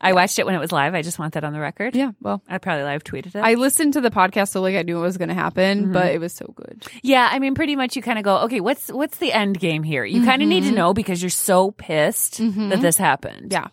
I 0.00 0.12
watched 0.12 0.38
it 0.38 0.46
when 0.46 0.54
it 0.54 0.58
was 0.60 0.70
live. 0.72 0.94
I 0.94 1.02
just 1.02 1.18
want 1.18 1.34
that 1.34 1.42
on 1.44 1.52
the 1.52 1.60
record. 1.60 1.96
yeah, 1.96 2.12
well, 2.20 2.42
I 2.48 2.58
probably 2.58 2.84
live 2.84 3.02
tweeted 3.04 3.34
it. 3.34 3.36
I 3.36 3.54
listened 3.54 3.94
to 3.94 4.00
the 4.00 4.10
podcast, 4.10 4.50
so 4.50 4.60
like 4.60 4.76
I 4.76 4.82
knew 4.82 4.98
it 4.98 5.02
was 5.02 5.16
going 5.16 5.28
to 5.28 5.34
happen, 5.34 5.84
Mm-hmm. 5.84 5.92
but 5.92 6.06
it 6.12 6.20
was 6.20 6.32
so 6.32 6.52
good. 6.56 6.86
yeah, 7.02 7.28
I 7.30 7.38
mean, 7.40 7.54
pretty 7.54 7.74
much 7.76 7.96
you 7.96 8.02
kind 8.02 8.18
of 8.18 8.24
go, 8.24 8.38
okay, 8.44 8.60
what's 8.60 8.88
what's 8.92 9.18
the 9.18 9.32
end 9.32 9.58
game 9.58 9.82
here? 9.82 10.04
You 10.04 10.24
kind 10.24 10.42
of 10.42 10.48
need 10.48 10.64
to 10.64 10.72
know 10.72 10.94
because 10.94 11.22
you're 11.22 11.30
so 11.30 11.70
pissed 11.72 12.38
that 12.38 12.80
this 12.80 12.96
happened. 12.98 13.52
Yeah. 13.52 13.68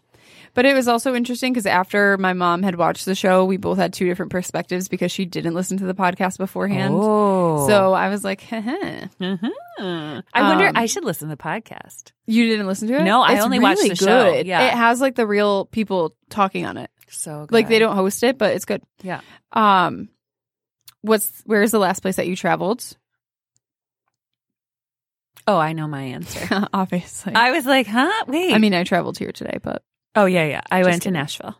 But 0.55 0.65
it 0.65 0.73
was 0.73 0.87
also 0.87 1.13
interesting 1.13 1.53
because 1.53 1.67
after 1.67 2.17
my 2.17 2.33
mom 2.33 2.63
had 2.63 2.75
watched 2.75 3.05
the 3.05 3.13
show, 3.13 3.45
we 3.45 3.57
both 3.57 3.77
had 3.77 3.93
two 3.93 4.05
different 4.07 4.31
perspectives 4.31 4.87
because 4.87 5.11
she 5.11 5.25
didn't 5.25 5.53
listen 5.53 5.77
to 5.77 5.85
the 5.85 5.93
podcast 5.93 6.37
beforehand. 6.39 6.95
Oh. 6.97 7.67
So 7.67 7.93
I 7.93 8.09
was 8.09 8.23
like. 8.23 8.41
Mhm. 8.49 9.51
I 9.77 10.41
wonder. 10.41 10.67
Um, 10.67 10.77
I 10.77 10.85
should 10.85 11.03
listen 11.03 11.27
to 11.29 11.35
the 11.35 11.41
podcast. 11.43 12.13
you 12.25 12.45
didn't 12.47 12.65
listen 12.67 12.87
to 12.87 12.95
it? 12.95 13.03
No, 13.03 13.21
I 13.21 13.33
It's 13.33 13.43
only 13.43 13.59
watched 13.59 13.77
really 13.79 13.89
the 13.89 13.95
show. 13.97 14.31
good. 14.33 14.47
Yeah. 14.47 14.67
It 14.67 14.73
has 14.73 15.01
like 15.01 15.15
the 15.15 15.27
real 15.27 15.65
people 15.65 16.15
talking 16.29 16.65
on 16.65 16.77
it. 16.77 16.89
So 17.09 17.41
good. 17.45 17.51
Like 17.53 17.67
they 17.67 17.77
don't 17.79 17.95
host 17.95 18.23
it, 18.23 18.37
but 18.37 18.53
it's 18.55 18.63
good. 18.65 18.81
Yeah. 19.03 19.19
Um, 19.51 20.07
what's 21.01 21.29
where's 21.45 21.71
the 21.71 21.79
last 21.79 21.99
place 22.01 22.15
that 22.15 22.27
you 22.27 22.35
traveled? 22.37 22.95
Oh, 25.47 25.57
I 25.57 25.73
know 25.73 25.87
my 25.87 26.01
answer. 26.03 26.67
Obviously. 26.73 27.35
I 27.35 27.51
was 27.51 27.65
like, 27.65 27.85
huh? 27.87 28.23
Wait. 28.27 28.53
I 28.53 28.57
mean, 28.57 28.73
I 28.73 28.83
traveled 28.85 29.17
here 29.17 29.31
today, 29.31 29.59
but 29.61 29.83
oh 30.15 30.25
yeah, 30.25 30.45
yeah. 30.45 30.61
I 30.71 30.79
Just 30.81 30.89
went 30.89 31.01
to 31.03 31.07
kidding. 31.07 31.13
Nashville. 31.13 31.57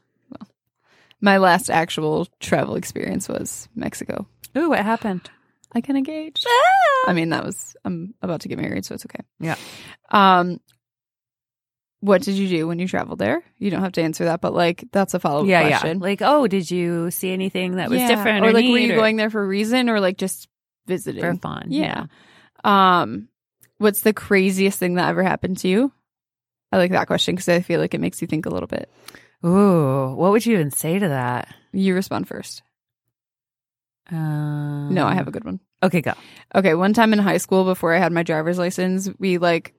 my 1.22 1.38
last 1.38 1.70
actual 1.70 2.28
travel 2.40 2.76
experience 2.76 3.28
was 3.30 3.68
Mexico. 3.76 4.28
Ooh, 4.58 4.70
what 4.70 4.80
happened? 4.84 5.30
I 5.74 5.82
got 5.82 5.96
engaged. 5.98 6.46
I 7.08 7.14
mean, 7.14 7.30
that 7.30 7.44
was 7.44 7.76
I'm 7.84 8.14
about 8.22 8.42
to 8.42 8.48
get 8.48 8.58
married, 8.60 8.86
so 8.86 8.96
it's 8.96 9.06
okay. 9.06 9.24
Yeah. 9.40 9.56
Um, 10.10 10.60
what 12.00 12.22
did 12.22 12.36
you 12.36 12.48
do 12.48 12.68
when 12.68 12.78
you 12.80 12.88
traveled 12.88 13.20
there? 13.20 13.44
You 13.58 13.72
don't 13.72 13.82
have 13.82 13.94
to 13.94 14.02
answer 14.04 14.26
that, 14.26 14.40
but 14.40 14.54
like 14.54 14.86
that's 14.92 15.14
a 15.14 15.20
follow 15.20 15.42
up 15.42 15.48
yeah, 15.48 15.68
question. 15.68 15.98
yeah. 15.98 16.04
Like, 16.04 16.22
oh, 16.22 16.48
did 16.48 16.70
you 16.70 17.10
see 17.12 17.32
anything 17.32 17.76
that 17.78 17.90
was 17.90 18.00
Yeah. 18.00 18.08
different 18.08 18.46
or 18.46 18.50
or, 18.50 18.54
like 18.54 18.66
were 18.66 18.78
you 18.78 18.94
or- 18.94 18.98
going 18.98 19.16
there 19.18 19.30
for 19.30 19.44
a 19.44 19.48
reason 19.48 19.90
or 19.90 20.00
like 20.00 20.18
just 20.18 20.48
visiting 20.86 21.22
for 21.22 21.34
fun? 21.36 21.68
Yeah. 21.70 22.06
Um, 22.64 23.28
what's 23.80 24.02
the 24.02 24.14
craziest 24.14 24.80
thing 24.80 24.96
that 24.96 25.10
ever 25.10 25.24
happened 25.24 25.58
to 25.60 25.68
you? 25.68 25.92
I 26.72 26.78
like 26.78 26.92
that 26.92 27.08
question 27.08 27.36
because 27.36 27.50
I 27.50 27.62
feel 27.62 27.80
like 27.80 27.94
it 27.94 28.02
makes 28.02 28.22
you 28.22 28.28
think 28.28 28.46
a 28.46 28.50
little 28.50 28.68
bit. 28.68 28.90
Ooh, 29.46 30.14
what 30.16 30.32
would 30.32 30.46
you 30.46 30.54
even 30.56 30.72
say 30.72 30.98
to 31.00 31.08
that? 31.10 31.54
You 31.72 31.94
respond 31.96 32.28
first. 32.28 32.64
Um, 34.12 34.94
No, 34.94 35.06
I 35.06 35.14
have 35.16 35.28
a 35.28 35.32
good 35.32 35.44
one. 35.44 35.60
Okay, 35.84 36.02
go. 36.02 36.14
Okay, 36.54 36.74
one 36.74 36.94
time 36.94 37.14
in 37.14 37.20
high 37.20 37.38
school 37.38 37.64
before 37.64 37.94
I 37.94 38.00
had 38.00 38.12
my 38.12 38.24
driver's 38.24 38.58
license, 38.58 39.10
we 39.20 39.38
like 39.38 39.74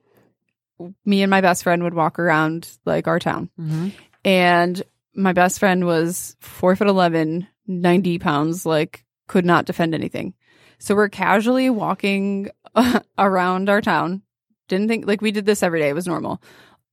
me 1.05 1.21
and 1.23 1.29
my 1.29 1.41
best 1.41 1.63
friend 1.63 1.83
would 1.83 1.93
walk 1.93 2.19
around 2.19 2.69
like 2.85 3.07
our 3.07 3.19
town. 3.19 3.49
Mm-hmm. 3.59 3.89
And 4.23 4.83
my 5.15 5.33
best 5.33 5.59
friend 5.59 5.85
was 5.85 6.35
four 6.39 6.75
foot 6.75 6.87
11, 6.87 7.47
90 7.67 8.19
pounds, 8.19 8.65
like 8.65 9.03
could 9.27 9.45
not 9.45 9.65
defend 9.65 9.93
anything. 9.93 10.33
So 10.79 10.95
we're 10.95 11.09
casually 11.09 11.69
walking 11.69 12.49
around 13.17 13.69
our 13.69 13.81
town. 13.81 14.21
Didn't 14.67 14.87
think 14.89 15.07
like 15.07 15.21
we 15.21 15.31
did 15.31 15.45
this 15.45 15.63
every 15.63 15.79
day. 15.79 15.89
It 15.89 15.95
was 15.95 16.07
normal. 16.07 16.41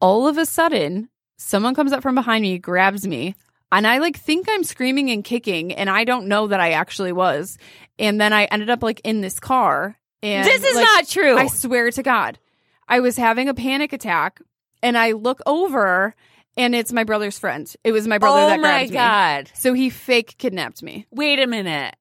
All 0.05 0.29
of 0.29 0.37
a 0.37 0.45
sudden, 0.45 1.09
someone 1.39 1.75
comes 1.75 1.91
up 1.91 2.03
from 2.03 2.15
behind 2.15 2.43
me, 2.43 2.59
grabs 2.59 3.07
me, 3.07 3.37
and 3.73 3.87
I 3.87 3.97
like 3.99 4.19
think 4.19 4.47
I'm 4.51 4.63
screaming 4.63 5.11
and 5.11 5.25
kicking, 5.25 5.73
and 5.73 5.89
I 5.89 6.05
don't 6.05 6.29
know 6.29 6.47
that 6.49 6.61
I 6.61 6.73
actually 6.73 7.13
was. 7.13 7.57
And 7.99 8.21
then 8.21 8.35
I 8.35 8.45
ended 8.45 8.69
up 8.69 8.83
like 8.83 9.01
in 9.03 9.23
this 9.23 9.41
car. 9.41 9.99
And 10.23 10.47
This 10.47 10.63
is 10.63 10.77
like, 10.77 10.85
not 10.85 11.09
true. 11.09 11.39
I 11.39 11.47
swear 11.47 11.91
to 11.91 12.03
God. 12.03 12.39
I 12.87 13.01
was 13.01 13.17
having 13.17 13.49
a 13.49 13.55
panic 13.55 13.95
attack 13.95 14.43
and 14.83 14.99
I 14.99 15.13
look 15.13 15.41
over 15.47 16.15
and 16.55 16.75
it's 16.75 16.93
my 16.93 17.05
brother's 17.05 17.39
friend. 17.39 17.75
It 17.83 17.93
was 17.93 18.07
my 18.07 18.19
brother 18.19 18.41
oh 18.43 18.49
that 18.49 18.61
my 18.61 18.87
grabbed 18.87 18.91
me. 18.91 18.97
god! 18.97 19.51
So 19.55 19.73
he 19.73 19.89
fake 19.89 20.37
kidnapped 20.37 20.83
me. 20.83 21.07
Wait 21.11 21.41
a 21.41 21.47
minute. 21.47 21.97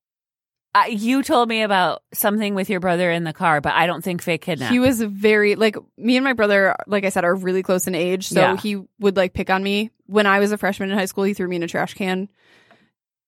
Uh, 0.76 0.86
you 0.90 1.22
told 1.22 1.48
me 1.50 1.62
about 1.62 2.02
something 2.14 2.56
with 2.56 2.68
your 2.70 2.80
brother 2.80 3.12
in 3.12 3.24
the 3.24 3.34
car, 3.34 3.62
but 3.62 3.74
I 3.74 3.86
don't 3.86 4.04
think 4.04 4.24
fake 4.24 4.42
kidnap. 4.42 4.72
He 4.72 4.80
was 4.80 5.00
very 5.02 5.56
like 5.56 5.76
me 5.98 6.18
and 6.18 6.24
my 6.24 6.34
brother, 6.34 6.76
like 6.88 7.06
I 7.06 7.10
said, 7.10 7.24
are 7.26 7.36
really 7.36 7.62
close 7.62 7.86
in 7.86 7.94
age. 7.94 8.28
So 8.30 8.40
Yeah. 8.40 8.58
he 8.58 8.82
would 9.00 9.16
like 9.16 9.34
pick 9.34 9.52
on 9.52 9.62
me 9.62 9.92
when 10.08 10.26
I 10.26 10.40
was 10.40 10.52
a 10.52 10.58
freshman 10.58 10.90
in 10.92 10.98
high 10.98 11.06
school. 11.06 11.26
He 11.26 11.36
threw 11.36 11.48
me 11.48 11.58
in 11.58 11.64
a 11.64 11.68
trash 11.68 11.94
can. 11.94 12.28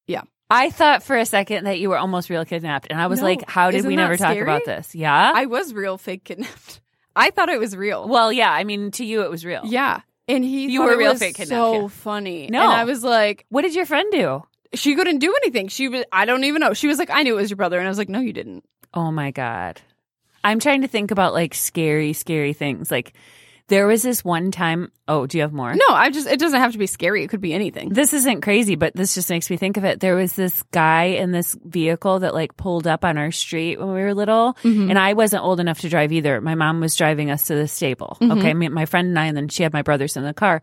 Yeah. 0.07 0.21
I 0.49 0.69
thought 0.69 1.03
for 1.03 1.15
a 1.17 1.25
second 1.25 1.65
that 1.65 1.79
you 1.79 1.89
were 1.89 1.97
almost 1.97 2.29
real 2.29 2.45
kidnapped, 2.45 2.87
and 2.91 2.99
I 3.01 3.07
was 3.07 3.19
No. 3.19 3.25
like, 3.25 3.49
"How 3.49 3.71
did 3.71 3.77
Isn't 3.79 3.89
we 3.89 3.95
that 3.95 4.01
never 4.03 4.17
talk 4.17 4.31
scary? 4.31 4.41
about 4.43 4.65
this?" 4.65 4.93
Yeah. 4.95 5.31
I 5.35 5.45
was 5.47 5.73
real 5.73 5.97
fake 5.97 6.23
kidnapped. 6.23 6.81
I 7.15 7.29
thought 7.31 7.49
it 7.49 7.59
was 7.59 7.75
real. 7.75 8.07
well, 8.07 8.31
yeah. 8.31 8.51
I 8.51 8.63
mean, 8.63 8.91
to 8.91 9.05
you, 9.05 9.21
it 9.23 9.29
was 9.31 9.45
real. 9.45 9.61
yeah, 9.65 10.01
and 10.27 10.43
he 10.43 10.67
You 10.67 10.79
thought 10.79 10.85
were 10.85 10.93
it 10.93 10.97
real 10.97 11.11
was 11.13 11.19
fake 11.19 11.35
kidnapped, 11.35 11.59
So 11.59 11.81
yeah. 11.83 11.87
funny. 11.87 12.47
No. 12.47 12.61
and 12.63 12.71
I 12.73 12.83
was 12.83 13.03
like, 13.03 13.45
What 13.49 13.61
did 13.63 13.73
your 13.75 13.85
friend 13.85 14.11
do? 14.11 14.43
She 14.73 14.95
couldn't 14.95 15.19
do 15.19 15.33
anything. 15.43 15.67
She 15.67 15.87
was. 15.87 16.03
I 16.11 16.25
don't 16.25 16.43
even 16.43 16.59
know. 16.61 16.73
She 16.73 16.87
was 16.87 16.97
like, 16.97 17.09
I 17.09 17.23
knew 17.23 17.37
it 17.37 17.41
was 17.41 17.49
your 17.49 17.57
brother, 17.57 17.77
and 17.77 17.87
I 17.87 17.89
was 17.89 17.97
like, 17.97 18.09
no, 18.09 18.19
you 18.19 18.33
didn't. 18.33 18.63
Oh 18.93 19.11
my 19.11 19.31
god. 19.31 19.81
I'm 20.43 20.59
trying 20.59 20.81
to 20.81 20.87
think 20.87 21.11
about 21.11 21.33
like 21.33 21.53
scary, 21.53 22.13
scary 22.13 22.53
things. 22.53 22.91
Like 22.91 23.13
there 23.67 23.87
was 23.87 24.03
this 24.03 24.23
one 24.23 24.51
time. 24.51 24.91
Oh, 25.07 25.25
do 25.25 25.37
you 25.39 25.41
have 25.41 25.51
more? 25.53 25.73
No, 25.73 25.85
I 25.89 26.11
just. 26.11 26.27
It 26.27 26.39
doesn't 26.39 26.59
have 26.59 26.73
to 26.73 26.77
be 26.77 26.85
scary. 26.85 27.23
It 27.23 27.29
could 27.29 27.41
be 27.41 27.51
anything. 27.51 27.89
This 27.89 28.13
isn't 28.13 28.41
crazy, 28.41 28.75
but 28.75 28.95
this 28.95 29.15
just 29.15 29.27
makes 29.29 29.49
me 29.49 29.57
think 29.57 29.77
of 29.77 29.83
it. 29.85 29.99
There 29.99 30.15
was 30.15 30.33
this 30.35 30.61
guy 30.71 31.05
in 31.05 31.31
this 31.31 31.57
vehicle 31.63 32.19
that 32.19 32.35
like 32.35 32.55
pulled 32.57 32.85
up 32.85 33.03
on 33.03 33.17
our 33.17 33.31
street 33.31 33.79
when 33.79 33.87
we 33.87 34.01
were 34.01 34.13
little, 34.13 34.53
Mm-hmm. 34.63 34.91
and 34.91 34.99
I 34.99 35.13
wasn't 35.13 35.43
old 35.43 35.59
enough 35.59 35.79
to 35.79 35.89
drive 35.89 36.11
either. 36.11 36.39
My 36.41 36.53
mom 36.55 36.79
was 36.79 36.95
driving 36.95 37.31
us 37.31 37.47
to 37.47 37.55
the 37.55 37.67
stable. 37.67 38.17
Mm-hmm. 38.21 38.37
Okay, 38.37 38.53
me, 38.53 38.67
my 38.69 38.85
friend 38.85 39.07
and 39.07 39.17
I, 39.19 39.25
and 39.25 39.35
then 39.35 39.47
she 39.49 39.63
had 39.63 39.73
my 39.73 39.81
brothers 39.81 40.15
in 40.15 40.23
the 40.23 40.33
car, 40.33 40.61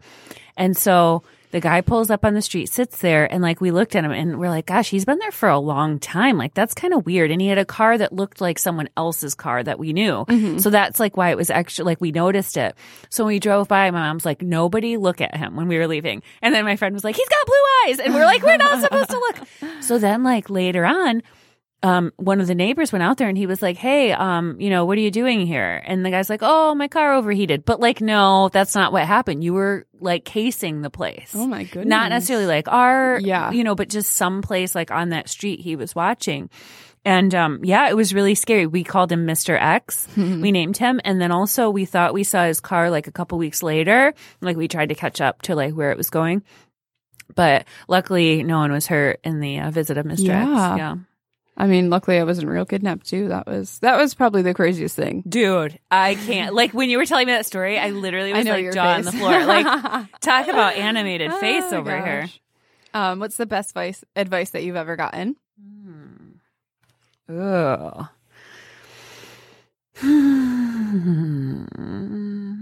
and 0.57 0.77
so 0.77 1.25
the 1.53 1.61
guy 1.61 1.81
pulls 1.81 2.11
up 2.11 2.25
on 2.25 2.35
the 2.35 2.43
street, 2.43 2.69
sits 2.69 2.99
there, 3.01 3.33
and 3.33 3.43
like 3.43 3.61
we 3.61 3.71
looked 3.71 3.95
at 3.95 4.05
him 4.05 4.11
and 4.11 4.39
we're 4.41 4.49
like, 4.51 4.67
"Gosh, 4.67 4.91
he's 4.91 5.05
been 5.05 5.19
there 5.21 5.31
for 5.31 5.49
a 5.49 5.59
long 5.59 5.99
time. 6.01 6.37
Like 6.37 6.55
that's 6.55 6.75
kind 6.75 6.93
of 6.93 7.07
weird." 7.07 7.31
And 7.31 7.41
he 7.41 7.47
had 7.49 7.59
a 7.59 7.65
car 7.65 7.97
that 7.97 8.13
looked 8.13 8.41
like 8.41 8.59
someone 8.59 8.89
else's 8.97 9.35
car 9.35 9.63
that 9.63 9.79
we 9.79 9.93
knew, 9.93 10.25
Mm-hmm. 10.29 10.59
so 10.59 10.71
that's 10.71 10.99
like 10.99 11.17
why 11.17 11.31
it 11.31 11.37
was 11.37 11.51
extra. 11.51 11.85
Like 11.85 12.01
we 12.01 12.11
noticed 12.11 12.57
it. 12.57 12.75
So 13.11 13.25
when 13.25 13.35
we 13.35 13.39
drove 13.39 13.69
by, 13.69 13.91
my 13.91 14.01
mom's 14.01 14.25
like, 14.25 14.43
"Nobody 14.43 14.97
look 14.97 15.21
at 15.21 15.37
him" 15.37 15.55
when 15.55 15.69
we 15.69 15.79
were 15.79 15.87
leaving, 15.87 16.23
and 16.43 16.55
then 16.55 16.65
my 16.65 16.77
friend 16.77 16.95
was 16.95 17.05
like, 17.05 17.17
"He's 17.17 17.29
got 17.29 17.47
blue 17.47 17.55
eyes," 17.87 17.99
and 18.01 18.15
we're 18.15 18.25
like, 18.25 18.43
"We're 18.43 18.57
not 18.57 18.81
supposed 18.81 19.11
to 19.11 19.17
look." 19.19 19.37
So 19.83 19.99
then, 19.99 20.23
like 20.23 20.49
later 20.51 20.85
on, 20.85 21.23
um, 21.83 22.13
one 22.17 22.41
of 22.41 22.47
the 22.47 22.55
neighbors 22.55 22.93
went 22.93 23.03
out 23.03 23.17
there 23.17 23.29
and 23.29 23.37
he 23.37 23.47
was 23.47 23.61
like, 23.61 23.77
Hey, 23.77 24.13
um, 24.13 24.61
you 24.61 24.71
know, 24.71 24.85
what 24.85 24.97
are 24.99 25.01
you 25.01 25.11
doing 25.11 25.47
here? 25.47 25.83
And 25.85 26.05
the 26.07 26.11
guy's 26.11 26.31
like, 26.31 26.41
Oh, 26.43 26.75
my 26.75 26.87
car 26.89 27.15
overheated. 27.15 27.65
But 27.65 27.81
like, 27.81 28.01
no, 28.01 28.49
that's 28.51 28.75
not 28.75 28.93
what 28.93 29.05
happened. 29.07 29.43
You 29.43 29.53
were 29.55 29.87
like 30.01 30.25
casing 30.25 30.83
the 30.83 30.91
place. 30.91 31.33
Oh 31.35 31.47
my 31.47 31.65
goodness. 31.65 31.87
Not 31.89 32.11
necessarily 32.11 32.47
like 32.47 32.69
our, 32.69 33.19
Yeah. 33.21 33.51
you 33.51 33.65
know, 33.65 33.75
but 33.75 33.89
just 33.89 34.13
some 34.13 34.43
place 34.43 34.75
like 34.75 34.91
on 34.91 35.09
that 35.09 35.29
street 35.29 35.61
he 35.61 35.75
was 35.77 35.95
watching. 35.95 36.51
And 37.05 37.35
um, 37.35 37.61
yeah, 37.65 37.89
it 37.91 37.97
was 37.97 38.15
really 38.15 38.37
scary. 38.37 38.69
We 38.69 38.85
called 38.85 39.11
him 39.11 39.27
Mr. 39.27 39.61
X. 39.61 40.07
we 40.17 40.53
named 40.53 40.77
him. 40.77 41.01
And 41.05 41.21
then 41.21 41.33
also 41.33 41.69
we 41.69 41.85
thought 41.85 42.15
we 42.15 42.23
saw 42.23 42.45
his 42.45 42.61
car 42.61 42.91
like 42.91 43.09
a 43.09 43.13
couple 43.13 43.39
weeks 43.39 43.61
later. 43.61 44.15
Like 44.41 44.57
we 44.57 44.69
tried 44.69 44.91
to 44.91 44.95
catch 44.95 45.21
up 45.21 45.43
to 45.43 45.57
like 45.57 45.75
where 45.75 45.91
it 45.91 45.97
was 45.97 46.11
going. 46.11 46.45
But 47.35 47.65
luckily, 47.89 48.43
no 48.45 48.59
one 48.59 48.71
was 48.71 48.87
hurt 48.87 49.19
in 49.25 49.41
the 49.41 49.59
uh, 49.61 49.71
visit 49.73 49.97
of 49.99 50.07
Mr. 50.07 50.29
X. 50.29 50.79
Yeah. 50.79 50.97
I 51.57 51.67
mean, 51.67 51.91
luckily 51.91 52.19
I 52.19 52.25
wasn't 52.25 52.49
real 52.49 52.65
kidnapped 52.65 53.07
too. 53.07 53.29
That 53.29 53.47
was 53.47 53.79
that 53.81 53.99
was 53.99 54.15
probably 54.15 54.43
the 54.43 54.55
craziest 54.55 54.97
thing. 54.97 55.23
Dude, 55.29 55.79
I 55.91 56.15
can't. 56.15 56.55
Like 56.55 56.73
when 56.73 56.89
you 56.89 56.99
were 56.99 57.07
telling 57.07 57.27
me 57.27 57.33
that 57.33 57.47
story, 57.47 57.79
I 57.79 57.91
literally 57.91 58.33
I 58.33 58.39
was 58.39 58.47
know 58.47 58.53
like 58.53 58.73
jaw 58.73 58.95
on 58.95 59.03
the 59.03 59.13
floor. 59.13 59.45
Like 59.45 59.67
talk 60.21 60.49
about 60.49 60.77
animated 60.77 61.31
Oh 61.31 61.41
face 61.41 61.73
over 61.73 62.05
here. 62.05 62.29
Um, 62.95 63.21
what's 63.21 63.37
the 63.37 63.47
best 63.47 63.71
advice 63.71 64.05
advice 64.17 64.51
that 64.51 64.63
you've 64.63 64.77
ever 64.77 64.97
gotten? 64.97 65.37
Ugh. 67.29 68.07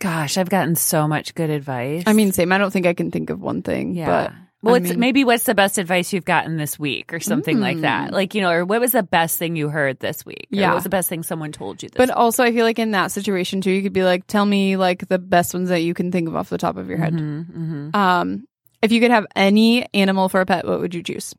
Gosh, 0.00 0.38
I've 0.38 0.48
gotten 0.48 0.76
so 0.76 1.06
much 1.06 1.34
good 1.34 1.50
advice. 1.50 2.04
I 2.06 2.14
mean, 2.14 2.32
same. 2.32 2.52
I 2.52 2.58
don't 2.58 2.70
think 2.70 2.86
I 2.86 2.94
can 2.94 3.10
think 3.10 3.30
of 3.30 3.40
one 3.40 3.62
thing. 3.62 3.94
yeah. 3.94 4.06
But 4.06 4.32
well, 4.62 4.74
I 4.74 4.78
it's, 4.78 4.90
mean- 4.90 5.00
maybe 5.00 5.24
what's 5.24 5.44
the 5.44 5.54
best 5.54 5.78
advice 5.78 6.12
you've 6.12 6.24
gotten 6.24 6.56
this 6.56 6.78
week 6.78 7.12
or 7.12 7.20
something 7.20 7.60
like 7.60 7.80
that? 7.80 8.12
Like, 8.12 8.34
you 8.34 8.42
know, 8.42 8.50
or 8.50 8.64
what 8.64 8.80
was 8.80 8.92
the 8.92 9.02
best 9.02 9.38
thing 9.38 9.56
you 9.56 9.68
heard 9.68 9.98
this 10.00 10.24
week? 10.26 10.48
Or 10.52 10.56
Yeah. 10.56 10.68
What 10.68 10.74
was 10.76 10.84
the 10.84 10.90
best 10.90 11.08
thing 11.08 11.22
someone 11.22 11.52
told 11.52 11.82
you 11.82 11.88
this 11.88 11.96
But 11.96 12.08
week? 12.10 12.16
also, 12.16 12.44
I 12.44 12.52
feel 12.52 12.64
like 12.64 12.78
in 12.78 12.90
that 12.92 13.10
situation 13.10 13.60
too, 13.60 13.70
you 13.70 13.82
could 13.82 13.92
be 13.92 14.02
like, 14.04 14.26
"Tell 14.26 14.44
me 14.44 14.76
like 14.76 15.08
the 15.08 15.18
best 15.18 15.54
ones 15.54 15.68
that 15.70 15.80
you 15.80 15.94
can 15.94 16.12
think 16.12 16.28
of 16.28 16.36
off 16.36 16.50
the 16.50 16.58
top 16.58 16.76
of 16.76 16.88
your 16.88 16.98
head." 16.98 17.14
Mhm, 17.14 17.90
mhm. 17.92 17.94
Um, 17.96 18.44
if 18.82 18.92
you 18.92 19.00
could 19.00 19.10
have 19.10 19.26
any 19.36 19.86
animal 19.94 20.28
for 20.28 20.40
a 20.40 20.46
pet, 20.46 20.66
what 20.66 20.80
would 20.80 20.94
you 20.94 21.02
choose? 21.02 21.34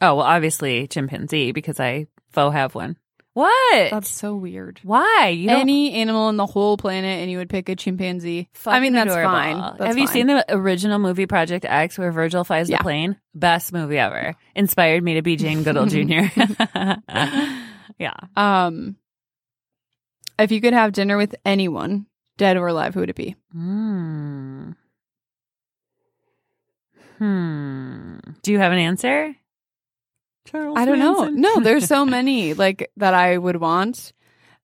Oh, 0.00 0.16
well, 0.16 0.26
obviously 0.26 0.86
chimpanzee 0.88 1.52
because 1.52 1.80
I 1.80 2.06
faux 2.30 2.52
have 2.54 2.74
one. 2.74 2.96
What? 3.36 3.90
That's 3.90 4.08
so 4.08 4.34
weird. 4.34 4.80
Why? 4.82 5.28
You 5.36 5.50
don't 5.50 5.60
Any 5.60 5.92
animal 5.92 6.30
in 6.30 6.38
the 6.38 6.46
whole 6.46 6.78
planet, 6.78 7.20
and 7.20 7.30
you 7.30 7.36
would 7.36 7.50
pick 7.50 7.68
a 7.68 7.76
chimpanzee. 7.76 8.48
I 8.64 8.80
mean, 8.80 8.94
that's 8.94 9.10
adorable. 9.12 9.30
fine. 9.34 9.58
That's 9.78 9.84
Have 9.88 9.98
you 9.98 10.06
fine. 10.06 10.12
seen 10.14 10.26
the 10.28 10.44
original 10.48 10.98
movie 10.98 11.26
Project 11.26 11.66
X 11.68 11.98
where 11.98 12.10
Virgil 12.12 12.44
flies 12.44 12.70
Yeah. 12.70 12.78
the 12.78 12.82
plane? 12.82 13.16
Best 13.34 13.74
movie 13.74 13.98
ever. 13.98 14.34
Inspired 14.54 15.02
me 15.04 15.16
to 15.16 15.22
be 15.22 15.36
Jane 15.36 15.64
Goodall 15.64 15.84
Jr. 15.90 16.28
yeah. 17.98 18.14
Um, 18.36 18.96
if 20.38 20.50
you 20.50 20.62
could 20.62 20.72
have 20.72 20.92
dinner 20.92 21.18
with 21.18 21.34
anyone, 21.44 22.06
dead 22.38 22.56
or 22.56 22.68
alive, 22.68 22.94
who 22.94 23.00
would 23.00 23.10
it 23.10 23.16
be? 23.16 23.36
Hmm. 23.52 24.70
Hmm. 27.18 28.16
Do 28.42 28.50
you 28.52 28.58
have 28.60 28.72
an 28.72 28.78
answer? 28.78 29.34
Charles 30.46 30.78
I 30.78 30.84
don't 30.84 30.98
know. 30.98 31.28
No, 31.28 31.60
there's 31.60 31.86
so 31.86 32.04
many 32.16 32.54
like 32.54 32.90
that 32.96 33.14
I 33.14 33.36
would 33.36 33.56
want. 33.56 34.12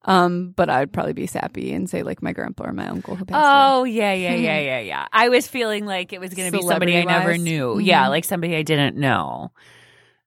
Um, 0.05 0.53
but 0.57 0.69
I'd 0.69 0.93
probably 0.93 1.13
be 1.13 1.29
sappy 1.29 1.73
and 1.73 1.89
say 1.89 2.03
like 2.03 2.23
my 2.23 2.33
grandpa 2.33 2.65
or 2.65 2.73
my 2.73 2.89
uncle 2.89 3.15
who 3.15 3.25
passed 3.25 3.37
away. 3.39 3.53
Oh 3.55 3.85
yeah, 3.85 4.13
yeah, 4.15 4.35
yeah, 4.35 4.59
yeah, 4.71 4.81
yeah. 4.81 5.07
I 5.13 5.29
was 5.29 5.47
feeling 5.47 5.87
like 5.87 6.13
it 6.13 6.21
was 6.21 6.35
going 6.35 6.51
to 6.51 6.59
be 6.59 6.63
somebody 6.67 6.97
I 6.97 7.05
never 7.05 7.39
knew. 7.39 7.75
Mhm. 7.77 7.85
Yeah, 7.87 8.09
like 8.09 8.25
somebody 8.25 8.57
I 8.57 8.63
didn't 8.63 8.97
know. 8.97 9.53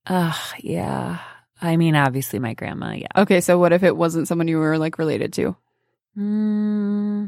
Ugh, 0.07 0.35
yeah. 0.59 1.19
I 1.61 1.75
mean, 1.77 1.95
obviously 1.95 2.39
my 2.39 2.53
grandma. 2.53 2.91
Yeah. 2.93 3.07
Okay, 3.17 3.41
so 3.41 3.57
what 3.59 3.73
if 3.73 3.83
it 3.83 3.97
wasn't 3.97 4.27
someone 4.29 4.47
you 4.47 4.59
were 4.59 4.77
like 4.77 4.97
related 4.97 5.33
to? 5.33 5.55
Hmm. 6.15 7.25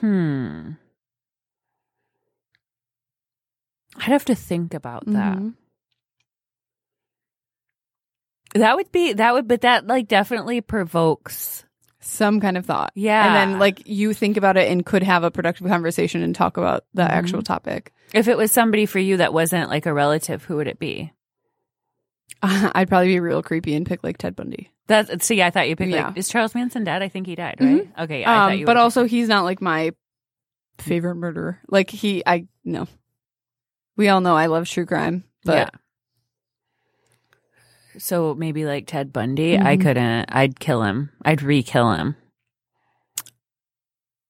Hmm. 0.00 0.70
I'd 3.96 4.02
have 4.12 4.24
to 4.26 4.34
think 4.34 4.74
about 4.74 5.06
that. 5.06 5.38
That 8.56 8.76
would 8.76 8.90
be 8.92 9.12
that 9.14 9.32
would, 9.34 9.48
but 9.48 9.60
that 9.62 9.86
like 9.86 10.08
definitely 10.08 10.60
provokes. 10.60 11.64
Some 12.00 12.40
kind 12.40 12.56
of 12.56 12.64
thought. 12.64 12.92
Yeah, 12.94 13.26
And 13.26 13.34
then 13.52 13.58
like 13.58 13.82
you 13.86 14.14
think 14.14 14.36
about 14.36 14.56
it 14.56 14.70
and 14.70 14.86
could 14.86 15.02
have 15.02 15.24
a 15.24 15.30
productive 15.30 15.66
conversation 15.66 16.22
and 16.22 16.34
talk 16.34 16.56
about 16.56 16.84
the 16.94 17.02
Mhm. 17.02 17.10
actual 17.10 17.42
topic. 17.42 17.92
if 18.14 18.28
it 18.28 18.36
was 18.36 18.52
somebody 18.52 18.86
for 18.86 19.00
you 19.00 19.16
that 19.16 19.32
wasn't 19.34 19.68
like 19.68 19.84
a 19.86 19.92
relative, 19.92 20.44
who 20.44 20.56
would 20.56 20.68
it 20.68 20.78
be? 20.78 21.12
I'd 22.42 22.88
probably 22.88 23.08
be 23.08 23.20
real 23.20 23.42
creepy 23.42 23.74
and 23.74 23.84
pick 23.84 24.04
like 24.04 24.18
Ted 24.18 24.36
Bundy. 24.36 24.70
That's 24.86 25.26
see. 25.26 25.42
I 25.42 25.50
thought 25.50 25.68
you 25.68 25.74
picked 25.74 25.90
Yeah. 25.90 26.08
like 26.08 26.16
is 26.18 26.28
Charles 26.28 26.54
Manson 26.54 26.84
dead? 26.84 27.02
I 27.02 27.08
think 27.08 27.26
he 27.26 27.34
died. 27.34 27.56
Right? 27.60 27.90
Okay. 27.98 28.20
Yeah, 28.20 28.30
I 28.30 28.34
thought 28.50 28.58
Um, 28.60 28.64
but 28.64 28.76
also 28.76 29.04
he's 29.04 29.26
not 29.28 29.42
like 29.44 29.60
my 29.60 29.90
favorite 30.78 31.16
murderer. 31.16 31.58
Like 31.68 31.90
he, 31.90 32.22
I 32.24 32.46
no. 32.64 32.86
We 33.96 34.08
all 34.08 34.20
know 34.20 34.36
I 34.36 34.46
love 34.46 34.68
true 34.68 34.86
crime, 34.86 35.24
but 35.44 35.56
yeah. 35.56 35.70
So 37.98 38.34
maybe 38.34 38.64
like 38.64 38.86
Ted 38.86 39.12
Bundy. 39.12 39.58
I 39.58 39.76
Mhm. 39.76 39.80
couldn't. 39.82 40.26
I'd 40.34 40.58
kill 40.60 40.82
him. 40.82 41.10
I'd 41.24 41.42
re-kill 41.42 41.92
him. 41.92 42.16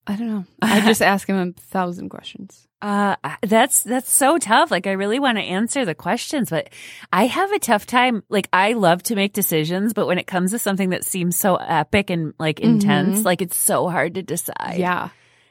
I 0.07 0.15
don't 0.17 0.29
know. 0.29 0.45
I'd 0.63 0.85
just 0.85 1.03
ask 1.03 1.29
him 1.29 1.37
a 1.37 1.53
thousand 1.61 2.11
questions. 2.11 2.63
Uh, 2.83 3.17
that's 3.43 3.83
that's 3.83 4.11
so 4.11 4.37
tough. 4.39 4.71
Like, 4.71 4.87
I 4.87 4.93
really 4.93 5.19
want 5.19 5.39
to 5.39 5.43
answer 5.43 5.85
the 5.85 5.95
questions, 5.95 6.51
but 6.51 6.69
I 7.13 7.27
have 7.27 7.51
a 7.51 7.59
tough 7.59 7.87
time. 7.87 8.23
Like, 8.29 8.49
I 8.53 8.75
love 8.75 9.03
to 9.05 9.17
make 9.17 9.33
decisions, 9.33 9.95
but 9.95 10.07
when 10.07 10.19
it 10.19 10.27
comes 10.27 10.51
to 10.53 10.59
something 10.59 10.91
that 10.91 11.05
seems 11.05 11.37
so 11.37 11.57
epic 11.57 12.11
and 12.11 12.35
like 12.39 12.61
intense, 12.61 13.21
Mhm. 13.21 13.25
like 13.25 13.41
it's 13.43 13.57
so 13.57 13.89
hard 13.89 14.15
to 14.15 14.23
decide. 14.23 14.77
Yeah, 14.79 15.09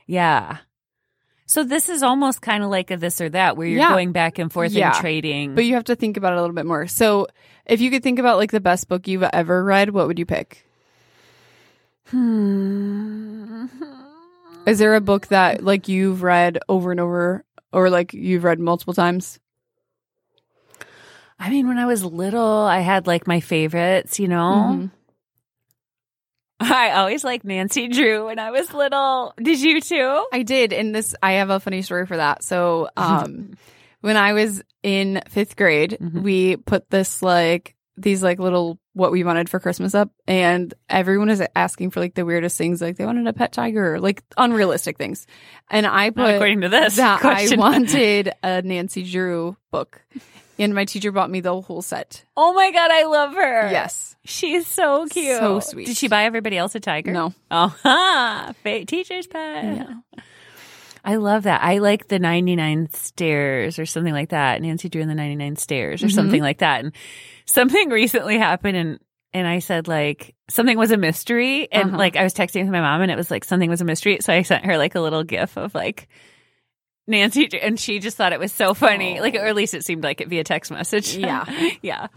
yeah. 0.08 0.58
So 1.48 1.64
this 1.64 1.90
is 1.90 2.02
almost 2.04 2.42
kind 2.42 2.64
of 2.64 2.70
like 2.72 2.90
a 2.92 2.98
this 2.98 3.22
or 3.22 3.30
that, 3.30 3.56
where 3.56 3.68
you're 3.68 3.80
Yeah. 3.80 3.90
going 3.90 4.12
back 4.12 4.40
and 4.40 4.52
forth 4.52 4.72
Yeah. 4.72 4.88
and 4.92 4.96
trading. 5.00 5.54
but 5.56 5.64
you 5.66 5.76
have 5.76 5.84
to 5.86 5.96
think 5.96 6.18
about 6.18 6.34
it 6.34 6.38
a 6.40 6.42
little 6.42 6.56
bit 6.56 6.66
more. 6.66 6.88
So, 6.88 7.28
if 7.66 7.82
you 7.82 7.92
could 7.92 8.02
think 8.04 8.18
about 8.20 8.38
like 8.38 8.52
the 8.52 8.60
best 8.60 8.88
book 8.90 9.08
you've 9.08 9.24
ever 9.24 9.64
read, 9.64 9.92
what 9.92 10.08
would 10.08 10.18
you 10.20 10.26
pick? 10.26 10.66
Hmm. 12.10 13.66
Is 14.66 14.80
there 14.80 14.96
a 14.96 15.02
book 15.02 15.28
that 15.28 15.64
like 15.64 15.88
you've 15.88 16.24
read 16.24 16.58
over 16.68 16.92
and 16.92 17.00
over, 17.00 17.44
or 17.72 17.90
like 17.90 18.14
you've 18.14 18.44
read 18.44 18.60
multiple 18.60 18.94
times? 18.94 19.40
I 21.40 21.50
mean, 21.50 21.68
when 21.68 21.78
I 21.78 21.86
was 21.86 22.04
little, 22.04 22.62
I 22.62 22.80
had 22.80 23.06
like 23.08 23.28
my 23.28 23.40
favorites, 23.40 24.20
you 24.20 24.28
know. 24.28 24.78
Mhm. 24.80 24.90
I 26.60 26.92
always 26.92 27.24
liked 27.24 27.44
Nancy 27.46 27.88
Drew 27.88 28.26
when 28.28 28.40
I 28.40 28.52
was 28.52 28.74
little. 28.74 29.34
Did 29.42 29.60
you 29.62 29.82
too? 29.82 30.26
I 30.32 30.44
did, 30.44 30.72
and 30.74 30.96
this 30.96 31.14
I 31.22 31.34
have 31.34 31.50
a 31.50 31.60
funny 31.60 31.82
story 31.82 32.06
for 32.06 32.18
that. 32.18 32.44
So, 32.44 32.90
um, 32.96 33.52
when 34.02 34.18
I 34.18 34.34
was 34.34 34.62
in 34.84 35.22
fifth 35.30 35.56
grade, 35.58 35.98
Mhm. 36.02 36.22
we 36.24 36.56
put 36.58 36.90
this 36.90 37.22
like 37.22 37.76
these 37.98 38.22
like 38.24 38.40
little 38.40 38.78
what 38.94 39.12
we 39.12 39.24
wanted 39.26 39.50
for 39.50 39.60
Christmas 39.60 39.94
up, 39.96 40.10
and 40.28 40.74
everyone 40.90 41.30
is 41.30 41.44
asking 41.56 41.92
for 41.92 42.00
like 42.00 42.14
the 42.14 42.26
weirdest 42.26 42.58
things, 42.58 42.82
like 42.82 42.96
they 42.98 43.06
wanted 43.06 43.28
a 43.28 43.34
pet 43.34 43.52
tiger, 43.52 43.96
or, 43.96 44.00
like 44.00 44.24
unrealistic 44.38 44.98
things, 44.98 45.28
and 45.70 45.86
I 45.86 46.06
Not 46.06 46.16
put 46.16 46.36
according 46.36 46.62
to 46.62 46.70
this 46.70 46.96
that 46.96 47.24
I 47.26 47.56
wanted 47.58 48.32
a 48.44 48.62
Nancy 48.62 49.04
Drew 49.04 49.58
book, 49.72 50.02
and 50.60 50.74
my 50.76 50.86
teacher 50.86 51.12
bought 51.12 51.30
me 51.30 51.40
the 51.42 51.60
whole 51.62 51.82
set. 51.82 52.24
Oh 52.38 52.54
my 52.54 52.72
god, 52.72 52.92
I 52.92 53.04
love 53.06 53.34
her. 53.34 53.70
Yes, 53.72 54.16
She's 54.26 54.66
so 54.66 55.06
cute. 55.08 55.38
So 55.38 55.60
sweet. 55.60 55.86
Did 55.88 55.98
she 55.98 56.08
buy 56.08 56.24
everybody 56.26 56.58
else 56.58 56.74
a 56.76 56.80
tiger? 56.80 57.12
no, 57.12 57.34
Oh, 57.52 57.68
ha! 57.84 58.54
Fa- 58.64 58.86
teacher's 58.86 59.28
pet. 59.28 59.88
I 61.04 61.18
love 61.18 61.44
that. 61.44 61.62
I 61.64 61.78
like 61.78 62.08
the 62.08 62.18
99 62.18 62.90
stairs 62.94 63.78
or 63.78 63.86
something 63.86 64.14
like 64.14 64.30
that. 64.30 64.60
Nancy 64.62 64.90
Drew 64.90 65.02
and 65.02 65.10
the 65.12 65.16
99 65.16 65.56
stairs 65.58 66.02
or 66.02 66.08
Mhm. 66.08 66.16
something 66.16 66.42
like 66.42 66.60
that. 66.60 66.84
And 66.84 66.94
something 67.46 67.90
recently 67.92 68.38
happened 68.40 68.78
and 68.78 69.00
and 69.32 69.46
I 69.48 69.60
said 69.60 69.88
like 69.88 70.34
something 70.50 70.78
was 70.78 70.90
a 70.92 70.98
mystery 70.98 71.72
and 71.72 71.90
Uh-huh. 71.90 71.98
like 71.98 72.16
I 72.16 72.24
was 72.24 72.34
texting 72.34 72.62
with 72.64 72.72
my 72.72 72.80
mom 72.82 73.02
and 73.02 73.12
it 73.12 73.18
was 73.18 73.30
like 73.30 73.44
something 73.44 73.70
was 73.70 73.82
a 73.82 73.86
mystery. 73.86 74.18
So 74.22 74.34
I 74.34 74.42
sent 74.42 74.66
her 74.66 74.78
like 74.80 74.96
a 74.96 75.02
little 75.02 75.24
gif 75.24 75.58
of 75.58 75.76
like 75.76 76.08
Nancy 77.08 77.50
and 77.62 77.80
she 77.80 78.00
just 78.00 78.18
thought 78.18 78.34
it 78.34 78.40
was 78.40 78.52
so 78.52 78.74
funny. 78.74 79.20
Aw. 79.20 79.22
Like 79.22 79.36
or 79.36 79.46
at 79.46 79.56
least 79.56 79.74
it 79.74 79.84
seemed 79.86 80.04
like 80.04 80.22
it 80.22 80.28
via 80.30 80.44
text 80.44 80.72
message. 80.72 81.16
Yeah. 81.18 81.46
yeah. 81.82 82.08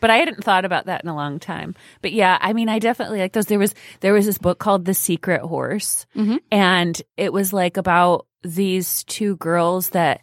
But 0.00 0.10
I 0.10 0.18
hadn't 0.18 0.44
thought 0.44 0.64
about 0.66 0.86
that 0.86 1.02
in 1.02 1.08
a 1.08 1.14
long 1.16 1.38
time. 1.38 1.74
But 2.02 2.12
yeah, 2.12 2.36
I 2.40 2.52
mean, 2.52 2.68
I 2.68 2.78
definitely 2.78 3.18
like 3.18 3.32
those. 3.32 3.46
There 3.46 3.58
was 3.58 3.74
there 4.00 4.12
was 4.12 4.26
this 4.26 4.38
book 4.38 4.58
called 4.58 4.84
The 4.84 4.94
Secret 4.94 5.40
Horse, 5.40 6.04
Mhm. 6.14 6.38
and 6.52 7.00
it 7.16 7.32
was 7.32 7.52
like 7.52 7.76
about 7.78 8.26
these 8.42 9.04
two 9.04 9.36
girls 9.36 9.90
that 9.90 10.20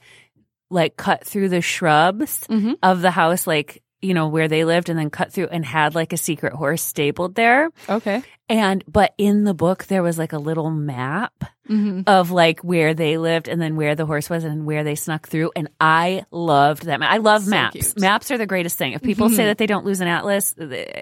like 0.70 0.96
cut 0.98 1.24
through 1.26 1.50
the 1.50 1.62
shrubs 1.62 2.48
Mhm. 2.48 2.78
of 2.82 3.02
the 3.02 3.12
house, 3.12 3.46
like 3.46 3.83
you 4.04 4.14
know 4.14 4.28
where 4.28 4.48
they 4.48 4.66
lived, 4.66 4.90
and 4.90 5.00
then 5.00 5.10
cut 5.10 5.32
through 5.34 5.48
and 5.48 5.66
had 5.66 5.96
like 5.96 6.14
a 6.14 6.18
secret 6.18 6.54
horse 6.54 6.82
stabled 6.82 7.36
there. 7.36 7.70
okay, 7.90 8.22
And 8.50 8.84
but 8.88 9.14
in 9.18 9.44
the 9.46 9.54
book 9.54 9.86
there 9.86 10.04
was 10.04 10.18
like 10.18 10.34
a 10.34 10.38
little 10.38 10.70
map 10.70 11.34
mm-hmm. 11.70 12.02
of 12.08 12.30
like 12.32 12.60
where 12.60 12.94
they 12.94 13.18
lived 13.18 13.48
and 13.48 13.62
then 13.62 13.76
where 13.76 13.96
the 13.96 14.06
horse 14.06 14.30
was 14.30 14.44
and 14.44 14.66
where 14.66 14.84
they 14.84 14.96
snuck 14.96 15.28
through. 15.28 15.52
And 15.56 15.70
I 15.80 16.26
loved 16.32 16.86
that. 16.86 17.02
I 17.02 17.18
love 17.18 17.44
So 17.46 17.50
maps. 17.52 17.74
cute. 17.74 18.00
Maps 18.00 18.30
are 18.32 18.38
the 18.38 18.46
greatest 18.46 18.78
thing. 18.78 18.94
If 18.94 19.02
people 19.02 19.30
say 19.30 19.46
that 19.46 19.58
they 19.58 19.66
don't 19.68 19.86
lose 19.86 20.02
an 20.02 20.08
atlas, 20.08 20.54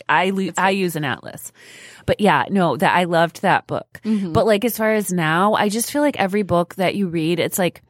I 0.08 0.30
lo- 0.30 0.54
I 0.58 0.70
use 0.72 0.96
an 0.96 1.04
atlas. 1.04 1.52
But 2.06 2.20
yeah, 2.22 2.46
no, 2.50 2.78
that 2.78 2.96
I 2.96 3.04
loved 3.06 3.42
that 3.42 3.68
book. 3.68 4.00
Mhm. 4.04 4.34
But 4.34 4.46
like 4.46 4.64
as 4.66 4.78
far 4.78 4.94
as 4.94 5.12
now, 5.12 5.54
I 5.54 5.70
just 5.70 5.92
feel 5.92 6.02
like 6.04 6.20
every 6.20 6.44
book 6.44 6.76
that 6.76 6.96
you 6.96 7.08
read, 7.10 7.40
it's 7.40 7.58
like 7.60 7.82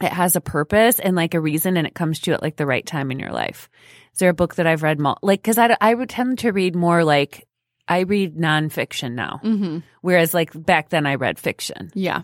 it 0.00 0.12
has 0.12 0.36
a 0.36 0.40
purpose 0.40 0.98
and 0.98 1.14
like 1.16 1.34
a 1.34 1.40
reason, 1.40 1.76
and 1.76 1.86
it 1.86 1.94
comes 1.94 2.20
to 2.20 2.30
you 2.30 2.34
at 2.34 2.42
like 2.42 2.56
the 2.56 2.66
right 2.66 2.84
time 2.86 3.10
in 3.10 3.18
your 3.18 3.32
life. 3.32 3.68
Is 4.12 4.18
there 4.18 4.30
a 4.30 4.34
book 4.34 4.56
that 4.56 4.66
I've 4.66 4.82
read 4.82 4.98
more? 5.00 5.16
like 5.22 5.40
because 5.42 5.58
I 5.58 5.76
I 5.80 5.94
would 5.94 6.08
tend 6.08 6.38
to 6.40 6.50
read 6.52 6.74
more 6.74 7.04
like 7.04 7.46
I 7.88 8.00
read 8.00 8.36
nonfiction 8.36 9.12
now, 9.12 9.40
Mm-hmm. 9.42 9.78
whereas 10.00 10.32
like 10.34 10.50
back 10.54 10.88
then 10.90 11.06
I 11.06 11.14
read 11.16 11.38
fiction. 11.38 11.90
yeah. 11.94 12.22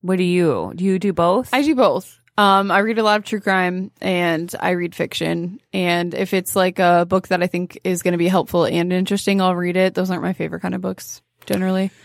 What 0.00 0.16
do 0.18 0.24
you 0.24 0.72
do? 0.74 0.84
You 0.84 0.98
do 0.98 1.12
both? 1.12 1.54
I 1.54 1.62
do 1.62 1.76
both. 1.76 2.18
Um, 2.36 2.70
I 2.72 2.78
read 2.78 2.98
a 2.98 3.04
lot 3.04 3.18
of 3.20 3.24
true 3.24 3.38
crime 3.40 3.92
and 4.00 4.52
I 4.58 4.70
read 4.70 4.94
fiction. 4.96 5.60
And 5.72 6.12
if 6.14 6.34
it's 6.34 6.56
like 6.56 6.78
a 6.80 7.06
book 7.06 7.28
that 7.28 7.40
I 7.42 7.46
think 7.46 7.78
is 7.84 8.02
going 8.02 8.12
to 8.12 8.18
be 8.18 8.26
helpful 8.26 8.64
and 8.64 8.92
interesting, 8.92 9.40
I'll 9.40 9.54
read 9.54 9.76
it. 9.76 9.94
Those 9.94 10.10
aren't 10.10 10.22
my 10.24 10.32
favorite 10.32 10.60
kind 10.60 10.74
of 10.74 10.80
books 10.80 11.22
generally. 11.46 11.90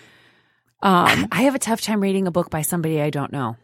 Um, 0.79 1.27
I 1.31 1.41
have 1.43 1.55
a 1.55 1.59
tough 1.59 1.81
time 1.81 2.01
reading 2.01 2.27
a 2.27 2.31
book 2.31 2.51
by 2.51 2.61
somebody 2.61 3.01
I 3.01 3.09
don't 3.09 3.31
know. 3.31 3.55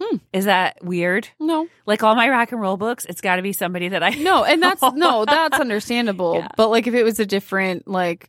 Hmm. 0.00 0.16
Is 0.32 0.44
that 0.44 0.84
weird? 0.84 1.28
no, 1.40 1.68
Like 1.86 2.02
all 2.02 2.14
my 2.14 2.28
rock 2.28 2.52
and 2.52 2.60
roll 2.60 2.76
books, 2.76 3.06
it's 3.06 3.20
got 3.22 3.36
to 3.36 3.42
be 3.42 3.52
somebody 3.54 3.88
that 3.88 4.02
I 4.02 4.10
no, 4.10 4.44
and 4.44 4.62
that's 4.62 4.82
no, 4.94 5.24
that's 5.24 5.58
understandable. 5.58 6.34
Yeah. 6.36 6.48
But 6.56 6.68
like 6.68 6.86
if 6.86 6.94
it 6.94 7.02
was 7.02 7.18
a 7.18 7.24
different, 7.26 7.88
like, 7.88 8.28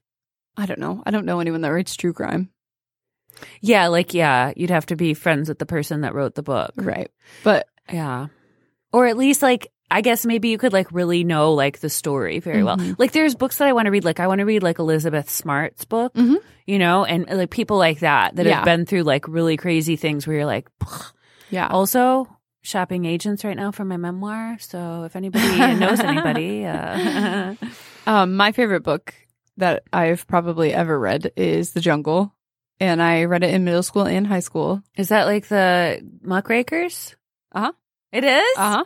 I 0.56 0.66
don't 0.66 0.80
know, 0.80 1.04
I 1.06 1.12
don't 1.12 1.26
know 1.26 1.40
anyone 1.40 1.62
that 1.62 1.70
writes 1.74 1.96
true 1.96 2.14
crime, 2.14 2.50
Yeah, 3.62 3.88
like 3.88 4.14
yeah, 4.14 4.54
you'd 4.56 4.70
have 4.70 4.86
to 4.88 4.96
be 4.96 5.14
friends 5.14 5.50
with 5.50 5.60
the 5.60 5.66
person 5.66 6.02
that 6.02 6.16
wrote 6.16 6.36
the 6.36 6.44
book. 6.44 6.72
right? 6.78 7.12
But 7.44 7.68
Yeah. 7.92 8.28
Or 8.94 9.06
at 9.08 9.18
least 9.18 9.42
like 9.42 9.68
I 9.90 10.02
guess 10.02 10.26
maybe 10.26 10.50
you 10.50 10.58
could 10.58 10.74
like 10.74 10.92
really 10.92 11.24
know 11.24 11.53
like 11.53 11.80
the 11.80 11.90
story 11.90 12.40
very 12.40 12.62
well. 12.64 12.77
Mhm. 12.77 12.96
Like 13.00 13.12
there's 13.14 13.36
books 13.36 13.58
that 13.60 13.68
I 13.68 13.74
want 13.74 13.86
to 13.86 13.92
read 13.92 14.03
like 14.06 14.20
I 14.20 14.27
want 14.27 14.40
to 14.40 14.46
read 14.46 14.64
like 14.64 14.80
Elizabeth 14.80 15.30
Smart's 15.30 15.86
book, 15.86 16.14
Mhm. 16.14 16.38
you 16.66 16.77
know, 16.80 17.06
and 17.06 17.25
like 17.30 17.50
people 17.51 17.77
like 17.77 18.00
that 18.00 18.36
that 18.38 18.46
Yeah. 18.46 18.56
have 18.56 18.66
been 18.66 18.86
through 18.86 19.03
like 19.03 19.27
really 19.27 19.56
crazy 19.58 19.96
things 19.98 20.25
where 20.27 20.38
you're 20.38 20.46
like 20.46 20.68
yeah, 21.50 21.68
also 21.68 22.27
shopping 22.62 23.05
agents 23.05 23.44
right 23.46 23.55
now 23.55 23.72
for 23.72 23.86
my 23.86 23.98
memoir. 23.98 24.57
So 24.60 25.03
if 25.03 25.16
anybody 25.16 25.75
knows 25.75 26.00
anybody, 26.00 26.66
uh, 26.66 27.55
um, 28.07 28.36
my 28.36 28.51
favorite 28.51 28.81
book 28.83 29.14
that 29.57 29.83
I've 29.94 30.27
probably 30.27 30.74
ever 30.74 30.98
read 31.00 31.31
is 31.36 31.72
The 31.74 31.79
Jungle, 31.81 32.33
and 32.79 33.01
I 33.01 33.24
read 33.25 33.44
it 33.44 33.53
in 33.53 33.64
middle 33.64 33.83
school 33.83 34.05
and 34.05 34.27
high 34.27 34.42
school. 34.42 34.81
is 34.96 35.10
that 35.10 35.25
like 35.25 35.48
the 35.48 36.01
Muckrakers? 36.22 37.16
Uh-huh. 37.53 37.72
It 38.12 38.24
is? 38.24 38.57
Uh 38.57 38.70
huh. 38.77 38.83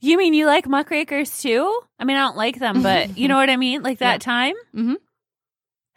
You 0.00 0.18
mean 0.18 0.34
you 0.34 0.46
like 0.46 0.66
Muckrakers 0.68 1.40
too? 1.42 1.80
I 1.98 2.04
mean, 2.04 2.16
I 2.16 2.20
don't 2.20 2.36
like 2.36 2.58
them, 2.58 2.82
but 2.82 3.16
you 3.18 3.28
know 3.28 3.36
what 3.36 3.50
I 3.50 3.56
mean? 3.56 3.82
Like 3.82 3.98
that 3.98 4.14
Yeah. 4.14 4.18
time? 4.18 4.54
Mhm. 4.74 4.96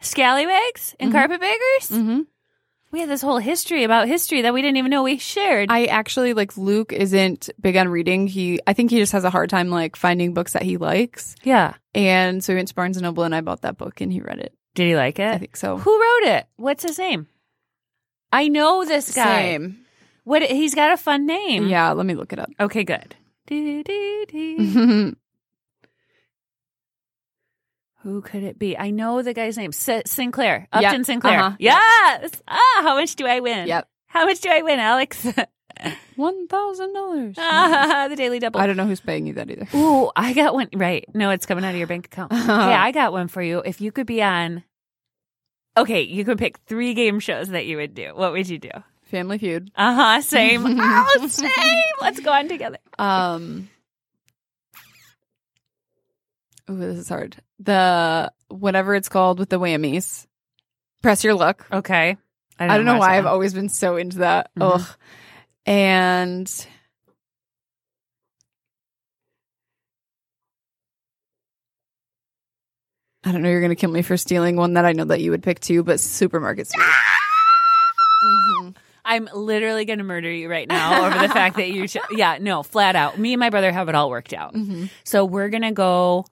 Scallywags 0.00 0.94
and 0.98 1.10
Mhm. 1.12 1.14
carpetbaggers? 1.14 1.90
Mm-hmm. 1.90 2.20
We 2.92 3.00
had 3.00 3.08
this 3.08 3.22
whole 3.22 3.38
history 3.38 3.84
about 3.84 4.08
history 4.08 4.42
that 4.42 4.52
we 4.52 4.62
didn't 4.62 4.76
even 4.78 4.90
know 4.90 5.02
we 5.04 5.18
shared. 5.18 5.70
I 5.70 5.84
actually 5.86 6.34
like 6.34 6.56
Luke 6.56 6.92
isn't 6.92 7.48
big 7.60 7.76
on 7.76 7.88
reading. 7.88 8.26
He 8.26 8.60
I 8.66 8.72
think 8.72 8.90
he 8.90 8.98
just 8.98 9.12
has 9.12 9.24
a 9.24 9.30
hard 9.30 9.48
time 9.50 9.70
like 9.70 9.94
finding 9.96 10.34
books 10.34 10.54
that 10.54 10.62
he 10.62 10.76
likes. 10.76 11.36
yeah. 11.44 11.74
And 11.94 12.42
so 12.42 12.52
we 12.52 12.56
went 12.58 12.68
to 12.68 12.74
Barnes 12.74 12.96
and 12.96 13.04
Noble 13.04 13.22
and 13.24 13.34
I 13.34 13.40
bought 13.40 13.62
that 13.62 13.76
book 13.78 14.00
and 14.00 14.12
he 14.12 14.20
read 14.20 14.38
it. 14.38 14.52
Did 14.74 14.86
he 14.88 14.96
like 14.96 15.18
it? 15.18 15.28
I 15.34 15.38
think 15.38 15.56
so. 15.56 15.76
Who 15.78 15.90
wrote 15.92 16.28
it? 16.34 16.46
What's 16.56 16.82
his 16.84 16.98
name? 16.98 17.26
I 18.32 18.48
know 18.48 18.84
this 18.84 19.14
guy. 19.14 19.42
Same. 19.42 19.84
What? 20.24 20.42
He's 20.42 20.74
got 20.74 20.92
a 20.92 20.96
fun 20.96 21.26
name. 21.26 21.66
Yeah, 21.66 21.90
let 21.92 22.06
me 22.06 22.14
look 22.14 22.32
it 22.32 22.38
up. 22.38 22.50
Okay, 22.60 22.84
good. 22.84 23.16
Who 28.02 28.22
could 28.22 28.42
it 28.42 28.58
be? 28.58 28.76
I 28.78 28.90
know 28.90 29.20
the 29.22 29.34
guy's 29.34 29.56
name. 29.58 29.70
S- 29.74 30.02
Sinclair. 30.06 30.66
Yeah, 30.72 30.88
Upton 30.88 31.04
Sinclair. 31.04 31.38
uh-huh. 31.38 31.56
Yes. 31.58 32.30
Ah, 32.48 32.80
how 32.82 32.94
much 32.94 33.14
do 33.16 33.26
I 33.26 33.40
win? 33.40 33.68
yep. 33.68 33.88
How 34.06 34.26
much 34.26 34.40
do 34.40 34.48
I 34.50 34.62
win, 34.62 34.78
Alex? 34.80 35.24
One 36.16 36.46
thousand 36.48 36.92
dollars. 36.94 37.36
Ah, 37.38 38.06
the 38.10 38.16
Daily 38.16 38.38
Double. 38.38 38.60
I 38.60 38.66
don't 38.66 38.76
know 38.76 38.86
who's 38.86 39.00
paying 39.00 39.26
you 39.26 39.34
that 39.34 39.50
either. 39.50 39.66
Ooh, 39.74 40.10
I 40.16 40.32
got 40.34 40.52
one. 40.54 40.68
Right. 40.74 41.04
No, 41.14 41.30
it's 41.30 41.46
coming 41.46 41.64
out 41.64 41.70
of 41.70 41.76
your 41.78 41.86
bank 41.86 42.06
account. 42.06 42.32
Okay, 42.34 42.48
I 42.48 42.90
got 42.92 43.12
one 43.12 43.28
for 43.28 43.40
you. 43.42 43.62
If 43.64 43.80
you 43.80 43.90
could 43.92 44.06
be 44.06 44.22
on, 44.22 44.62
okay, 45.76 46.02
you 46.02 46.24
could 46.24 46.38
pick 46.38 46.58
three 46.66 46.92
game 46.94 47.20
shows 47.20 47.48
that 47.50 47.66
you 47.66 47.76
would 47.78 47.94
do. 47.94 48.12
What 48.14 48.32
would 48.32 48.48
you 48.48 48.58
do? 48.58 48.70
Family 49.04 49.38
Feud. 49.38 49.70
Uh 49.74 49.94
huh. 49.94 50.20
Same. 50.22 50.64
oh, 50.66 51.26
same. 51.28 51.50
Let's 52.00 52.20
go 52.20 52.30
on 52.32 52.48
together. 52.48 52.78
Um. 52.98 53.68
Ooh, 56.70 56.76
this 56.78 56.98
is 56.98 57.08
hard. 57.08 57.36
The 57.58 58.32
whatever 58.48 58.94
it's 58.94 59.08
called 59.08 59.38
with 59.38 59.48
the 59.48 59.58
whammies. 59.58 60.26
Press 61.02 61.24
your 61.24 61.34
luck. 61.34 61.66
Okay. 61.72 62.16
I 62.58 62.66
don't 62.76 62.84
know 62.84 62.98
why 62.98 63.16
I've 63.16 63.26
always 63.26 63.54
been 63.54 63.68
so 63.70 63.96
into 63.96 64.18
that. 64.18 64.50
Mhm. 64.58 64.74
Ugh. 64.74 64.86
And 65.66 66.66
I 73.24 73.32
don't 73.32 73.42
know, 73.42 73.50
you're 73.50 73.60
going 73.60 73.70
to 73.70 73.76
kill 73.76 73.90
me 73.90 74.02
for 74.02 74.16
stealing 74.16 74.56
one 74.56 74.74
that 74.74 74.84
I 74.86 74.92
know 74.92 75.04
that 75.04 75.20
you 75.20 75.30
would 75.30 75.42
pick 75.42 75.60
too, 75.60 75.82
but 75.82 76.00
supermarket 76.00 76.66
sweep. 76.70 76.86
Mhm. 78.24 78.76
I'm 79.04 79.28
literally 79.34 79.84
going 79.84 79.98
to 79.98 80.04
murder 80.04 80.30
you 80.30 80.48
right 80.50 80.68
now 80.68 81.06
over 81.06 81.18
the 81.18 81.32
fact 81.32 81.56
that 81.56 81.70
you. 81.70 81.86
Sh- 81.88 81.96
yeah, 82.12 82.38
no, 82.40 82.62
flat 82.62 82.96
out. 82.96 83.18
Me 83.18 83.32
and 83.32 83.40
my 83.40 83.50
brother 83.50 83.72
have 83.72 83.88
it 83.88 83.94
all 83.94 84.08
worked 84.10 84.32
out. 84.32 84.54
Mhm. 84.54 84.90
So 85.04 85.24
we're 85.24 85.48
gonna 85.48 85.72
go 85.72 86.26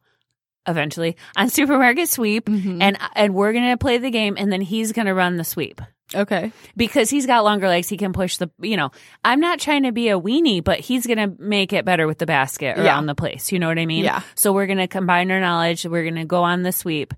eventually 0.69 1.17
on 1.37 1.49
supermarket 1.49 2.09
sweep, 2.09 2.47
Mhm. 2.47 2.79
and 2.83 2.97
and 3.15 3.35
we're 3.35 3.53
gonna 3.53 3.77
play 3.77 3.99
the 3.99 4.11
game, 4.11 4.37
and 4.39 4.53
then 4.53 4.61
he's 4.61 4.93
gonna 4.93 5.15
run 5.15 5.37
the 5.37 5.45
sweep. 5.45 5.81
Okay. 6.15 6.53
because 6.75 7.11
he's 7.11 7.27
got 7.27 7.45
longer 7.45 7.69
legs, 7.69 7.87
he 7.87 7.99
can 7.99 8.15
push 8.15 8.39
the, 8.39 8.51
you 8.63 8.79
know, 8.79 8.91
I'm 9.27 9.41
not 9.41 9.59
trying 9.61 9.83
to 9.83 9.93
be 9.93 10.09
a 10.09 10.19
weenie, 10.19 10.65
but 10.65 10.81
he's 10.81 11.07
going 11.07 11.19
to 11.19 11.37
make 11.39 11.75
it 11.75 11.85
better 11.85 12.07
with 12.07 12.17
the 12.17 12.25
basket 12.25 12.79
around 12.79 13.03
Yeah. 13.05 13.07
the 13.09 13.15
place. 13.15 13.53
You 13.53 13.59
know 13.59 13.69
what 13.69 13.79
I 13.79 13.85
mean? 13.85 14.05
Yeah. 14.05 14.23
So 14.35 14.55
we're 14.55 14.65
going 14.65 14.79
to 14.79 14.87
combine 14.89 15.31
our 15.31 15.39
knowledge. 15.39 15.85
We're 15.85 16.05
going 16.05 16.15
to 16.15 16.25
go 16.25 16.43
on 16.45 16.63
the 16.63 16.73
sweep. 16.73 17.13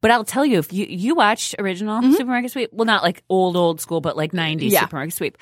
But 0.00 0.10
I'll 0.10 0.24
tell 0.24 0.44
you, 0.44 0.58
if 0.58 0.72
you, 0.72 0.86
you 0.88 1.14
watched 1.14 1.54
original 1.60 2.02
supermarket 2.14 2.50
sweep, 2.50 2.70
well, 2.72 2.84
not 2.84 3.04
like 3.04 3.22
old, 3.28 3.56
old 3.56 3.80
school, 3.80 4.00
but 4.00 4.16
like 4.16 4.32
90s 4.32 4.56
Mm-hmm. 4.56 4.68
Yeah. 4.70 4.80
supermarket 4.80 5.14
sweep, 5.14 5.38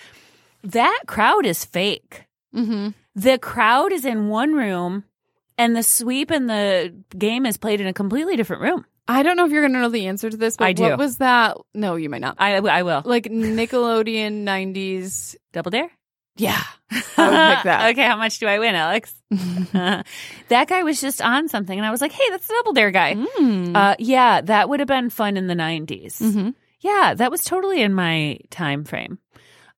that 0.65 1.01
crowd 1.07 1.47
is 1.47 1.65
fake. 1.65 2.25
Mm-hmm. 2.55 2.89
The 3.15 3.39
crowd 3.39 3.93
is 3.93 4.05
in 4.05 4.29
one 4.29 4.53
room 4.53 5.05
and 5.61 5.77
the 5.77 5.83
sweep 5.83 6.31
and 6.31 6.49
the 6.49 6.95
game 7.17 7.47
is 7.47 7.57
played 7.57 7.81
in 7.81 7.87
a 7.87 7.93
completely 7.93 8.37
different 8.37 8.63
room. 8.63 8.85
I 9.07 9.23
don't 9.23 9.37
know 9.37 9.45
if 9.45 9.53
you're 9.53 9.63
gonna 9.67 9.81
know 9.81 9.89
the 9.89 10.07
answer 10.07 10.31
to 10.31 10.37
this, 10.37 10.57
but 10.57 10.65
I 10.67 10.73
do. 10.73 10.83
what 10.85 10.99
was 10.99 11.19
that? 11.19 11.57
No, 11.75 11.97
you 11.97 12.09
might 12.09 12.21
not. 12.21 12.37
I 12.39 12.57
I 12.57 12.83
will. 12.83 13.03
Like 13.05 13.25
Nickelodeon 13.25 14.45
'90s. 14.45 15.37
Double 15.53 15.71
Dare. 15.71 15.91
Yeah, 16.37 16.63
I 16.91 16.95
would 16.97 17.55
pick 17.57 17.65
that. 17.65 17.91
okay, 17.91 18.05
how 18.05 18.17
much 18.17 18.39
do 18.39 18.47
I 18.47 18.59
win, 18.61 18.75
Alex? 18.75 19.13
that 19.31 20.67
guy 20.69 20.83
was 20.83 21.01
just 21.01 21.21
on 21.21 21.49
something, 21.49 21.77
and 21.79 21.87
I 21.87 21.91
was 21.91 22.01
like, 22.01 22.13
"Hey, 22.13 22.25
that's 22.31 22.47
the 22.47 22.55
Double 22.59 22.73
Dare 22.73 22.91
guy." 22.91 23.15
Mm. 23.15 23.77
Uh, 23.77 23.97
yeah, 23.99 24.41
that 24.43 24.69
would 24.69 24.81
have 24.81 24.89
been 24.89 25.11
fun 25.11 25.37
in 25.37 25.47
the 25.49 25.55
90s. 25.55 26.21
Mhm. 26.21 26.55
Yeah, 26.81 27.15
that 27.15 27.31
was 27.31 27.45
totally 27.45 27.83
in 27.83 27.93
my 27.95 28.39
time 28.51 28.85
frame. 28.85 29.19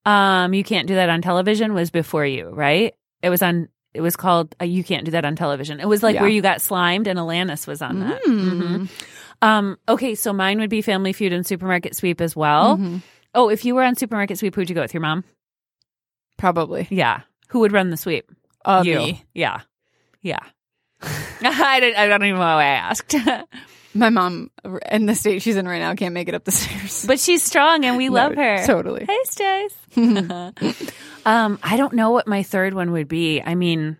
Um, 0.05 0.53
you 0.53 0.63
can't 0.63 0.87
do 0.87 0.95
that 0.95 1.09
on 1.09 1.21
television 1.21 1.73
was 1.73 1.91
before 1.91 2.25
you, 2.25 2.49
right? 2.49 2.93
It 3.21 3.29
was 3.29 3.41
on. 3.41 3.67
It 3.93 4.01
was 4.01 4.15
called 4.15 4.55
uh, 4.61 4.65
"You 4.65 4.83
Can't 4.83 5.05
Do 5.05 5.11
That 5.11 5.25
on 5.25 5.35
Television." 5.35 5.79
It 5.79 5.87
was 5.87 6.01
like 6.03 6.15
Yeah. 6.15 6.21
where 6.21 6.29
you 6.29 6.41
got 6.41 6.61
slimed, 6.61 7.07
and 7.07 7.17
Alanis 7.19 7.67
was 7.67 7.81
on 7.81 7.99
that. 7.99 8.21
Mm. 8.23 8.51
Mhm. 8.87 8.89
Um, 9.41 9.77
okay, 9.89 10.15
so 10.15 10.31
mine 10.33 10.59
would 10.59 10.69
be 10.69 10.81
Family 10.81 11.11
Feud 11.13 11.33
and 11.33 11.45
Supermarket 11.45 11.95
Sweep 11.95 12.21
as 12.21 12.35
well. 12.35 12.77
Mhm. 12.77 13.01
Oh, 13.35 13.49
if 13.49 13.65
you 13.65 13.75
were 13.75 13.83
on 13.83 13.95
Supermarket 13.95 14.37
Sweep, 14.37 14.55
who'd 14.55 14.69
you 14.69 14.75
go 14.75 14.81
with? 14.81 14.93
Your 14.93 15.01
mom? 15.01 15.23
Probably. 16.37 16.87
Yeah. 16.89 17.21
Who 17.49 17.59
would 17.59 17.71
run 17.71 17.89
the 17.89 17.97
sweep? 17.97 18.29
Uh, 18.65 18.83
you. 18.85 18.97
me. 18.97 19.23
Yeah. 19.33 19.61
Yeah. 20.21 20.39
I, 21.41 21.79
don't, 21.79 21.95
I 21.97 22.07
don't 22.07 22.23
even 22.23 22.35
know 22.35 22.39
why 22.39 22.63
I 22.63 22.65
asked. 22.65 23.15
My 23.93 24.09
mom, 24.09 24.49
in 24.91 25.05
the 25.05 25.15
state 25.15 25.41
she's 25.41 25.55
in 25.55 25.67
right 25.67 25.79
now, 25.79 25.93
can't 25.95 26.13
make 26.13 26.27
it 26.27 26.33
up 26.35 26.43
the 26.45 26.51
stairs. 26.51 27.05
but 27.05 27.19
she's 27.19 27.43
strong 27.43 27.85
and 27.85 27.95
we 27.97 28.07
No, 28.07 28.13
love 28.13 28.35
her. 28.35 28.65
Totally. 28.65 29.05
Hey, 29.05 29.19
Stace. 29.25 29.75
um, 31.25 31.59
I 31.61 31.77
don't 31.77 31.93
know 31.93 32.11
what 32.11 32.27
my 32.27 32.43
third 32.43 32.73
one 32.73 32.91
would 32.93 33.07
be. 33.07 33.41
I 33.41 33.53
mean, 33.55 33.97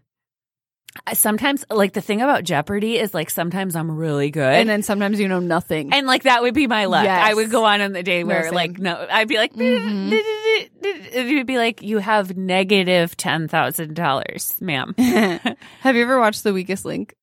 sometimes, 1.13 1.63
like, 1.69 1.93
the 1.93 2.01
thing 2.01 2.21
about 2.21 2.43
Jeopardy 2.43 2.97
is, 2.97 3.13
like, 3.13 3.29
sometimes 3.29 3.75
I'm 3.75 3.91
really 3.91 4.31
good. 4.31 4.41
And 4.53 4.67
then 4.69 4.81
sometimes 4.83 5.19
you 5.19 5.27
know 5.27 5.39
nothing. 5.39 5.93
And 5.93 6.07
like 6.07 6.23
that 6.23 6.41
would 6.41 6.53
be 6.53 6.67
my 6.67 6.85
luck. 6.85 7.03
Yes. 7.05 7.19
I 7.23 7.33
would 7.33 7.51
go 7.51 7.65
on 7.65 7.81
on 7.81 7.91
the 7.93 8.03
day 8.03 8.23
where 8.23 8.51
like 8.51 8.77
no, 8.79 9.05
I'd 9.11 9.27
be 9.27 9.37
like, 9.37 9.53
Mhm. 9.53 10.11
it 10.11 11.35
would 11.35 11.47
be 11.47 11.57
like 11.57 11.81
you 11.81 11.99
have 11.99 12.35
negative 12.37 12.63
negative 12.63 13.17
ten 13.17 13.47
thousand 13.47 13.95
dollars, 13.95 14.55
ma'am. 14.59 14.93
Have 14.97 15.95
you 15.95 16.01
ever 16.03 16.19
watched 16.19 16.43
The 16.43 16.53
Weakest 16.53 16.85
Link? 16.85 17.13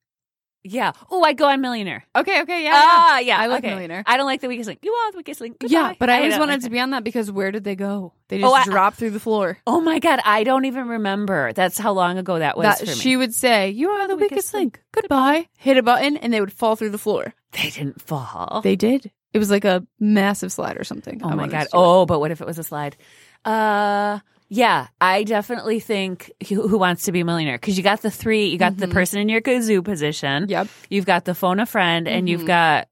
Yeah. 0.65 0.93
Oh, 1.11 1.23
I'd 1.25 1.37
go 1.37 1.47
on 1.49 1.61
Millionaire. 1.61 2.05
Okay, 2.15 2.43
okay, 2.43 2.65
yeah. 2.65 2.73
Ah, 2.75 3.19
yeah. 3.21 3.39
I 3.39 3.47
like 3.47 3.65
okay. 3.65 3.71
Millionaire. 3.75 4.03
I 4.07 4.17
don't 4.17 4.27
like 4.27 4.41
the 4.41 4.49
weakest 4.49 4.67
link. 4.69 4.81
You 4.83 4.93
want 4.93 5.13
the 5.15 5.19
weakest 5.19 5.41
link? 5.41 5.57
yeah, 5.67 5.95
but 5.99 6.11
I 6.11 6.19
always 6.19 6.39
wanted 6.39 6.55
like 6.55 6.63
to 6.65 6.71
be 6.71 6.79
on 6.81 6.91
that 6.91 7.05
because 7.05 7.31
where 7.31 7.51
did 7.51 7.65
they 7.65 7.77
go? 7.77 8.13
They 8.29 8.39
Oh, 8.43 8.51
just 8.55 8.69
I- 8.69 8.71
dropped 8.71 8.97
through 8.99 9.11
the 9.11 9.21
floor. 9.21 9.59
Oh 9.67 9.81
my 9.81 9.99
god, 9.99 10.21
I 10.25 10.45
don't 10.45 10.65
even 10.67 10.89
remember. 10.89 11.53
That's 11.53 11.79
how 11.79 11.93
long 11.93 12.19
ago 12.19 12.39
that 12.39 12.57
was 12.57 12.65
That 12.67 12.79
for 12.81 12.87
me. 12.87 12.93
she 12.95 13.17
would 13.17 13.35
say, 13.35 13.71
"You 13.71 13.91
are 13.91 14.07
the 14.09 14.17
weakest 14.17 14.53
link. 14.55 14.81
Goodbye." 14.93 15.49
Hit 15.59 15.77
a 15.77 15.83
button, 15.83 16.17
and 16.17 16.33
they 16.33 16.41
would 16.41 16.53
fall 16.53 16.77
through 16.77 16.91
the 16.91 16.99
floor. 16.99 17.35
they 17.53 17.71
didn't 17.71 18.01
fall. 18.01 18.61
They 18.63 18.77
did. 18.77 19.11
It 19.33 19.39
was 19.39 19.51
like 19.51 19.65
a 19.65 19.87
massive 19.99 20.51
slide 20.53 20.77
or 20.77 20.85
something. 20.85 21.21
oh 21.25 21.29
I 21.31 21.35
my 21.35 21.47
god. 21.49 21.65
to 21.65 21.71
do 21.71 21.79
it. 21.79 21.81
Oh, 21.81 22.07
but 22.07 22.19
what 22.21 22.31
if 22.33 22.41
it 22.41 22.47
was 22.47 22.59
a 22.59 22.65
slide? 22.65 22.97
Uh. 23.45 24.19
Yeah, 24.53 24.89
I 25.01 25.23
definitely 25.23 25.79
think 25.81 26.33
who, 26.49 26.67
who 26.67 26.77
wants 26.77 27.05
to 27.05 27.13
be 27.13 27.21
a 27.21 27.25
millionaire 27.25 27.57
because 27.57 27.77
you 27.79 27.85
got 27.85 28.03
the 28.03 28.11
three. 28.11 28.47
You 28.47 28.59
got 28.59 28.77
the 28.77 28.89
person 28.89 29.21
in 29.21 29.29
your 29.29 29.41
kazoo 29.41 29.83
position. 29.85 30.47
Yep. 30.49 30.67
You've 30.91 31.07
got 31.07 31.25
the 31.25 31.35
phone 31.37 31.61
a 31.61 31.67
friend, 31.67 32.09
and 32.09 32.29
you've 32.29 32.47
got 32.47 32.89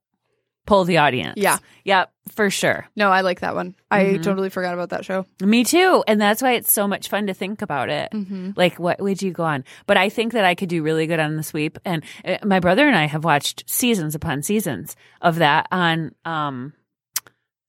pull 0.66 0.85
the 0.85 0.99
audience. 0.99 1.35
Yeah. 1.38 1.57
Yep, 1.85 2.12
for 2.33 2.51
sure. 2.51 2.87
No, 2.94 3.09
I 3.11 3.23
like 3.23 3.40
that 3.40 3.55
one. 3.55 3.75
I 3.90 4.05
Mhm. 4.05 4.23
totally 4.23 4.51
forgot 4.51 4.75
about 4.75 4.90
that 4.90 5.03
show. 5.05 5.25
Me 5.40 5.64
too. 5.64 6.05
And 6.07 6.21
that's 6.21 6.42
why 6.42 6.53
it's 6.53 6.71
so 6.71 6.87
much 6.87 7.09
fun 7.09 7.27
to 7.29 7.33
think 7.35 7.62
about 7.62 7.88
it. 7.88 8.11
Mm-hmm. 8.12 8.51
Like, 8.55 8.79
what 8.79 9.01
would 9.01 9.23
you 9.23 9.33
go 9.33 9.44
on? 9.44 9.64
But 9.87 9.97
I 9.97 10.11
think 10.11 10.35
that 10.35 10.44
I 10.44 10.55
could 10.55 10.68
do 10.68 10.83
really 10.83 11.07
good 11.07 11.21
on 11.21 11.37
the 11.37 11.42
sweep. 11.42 11.79
And 11.87 12.05
uh, 12.23 12.37
my 12.44 12.61
brother 12.61 12.87
and 12.87 12.94
I 12.94 13.07
have 13.07 13.25
watched 13.25 13.64
seasons 13.66 14.14
upon 14.14 14.42
seasons 14.42 14.94
of 15.23 15.37
that 15.37 15.68
on, 15.73 16.12
um, 16.27 16.75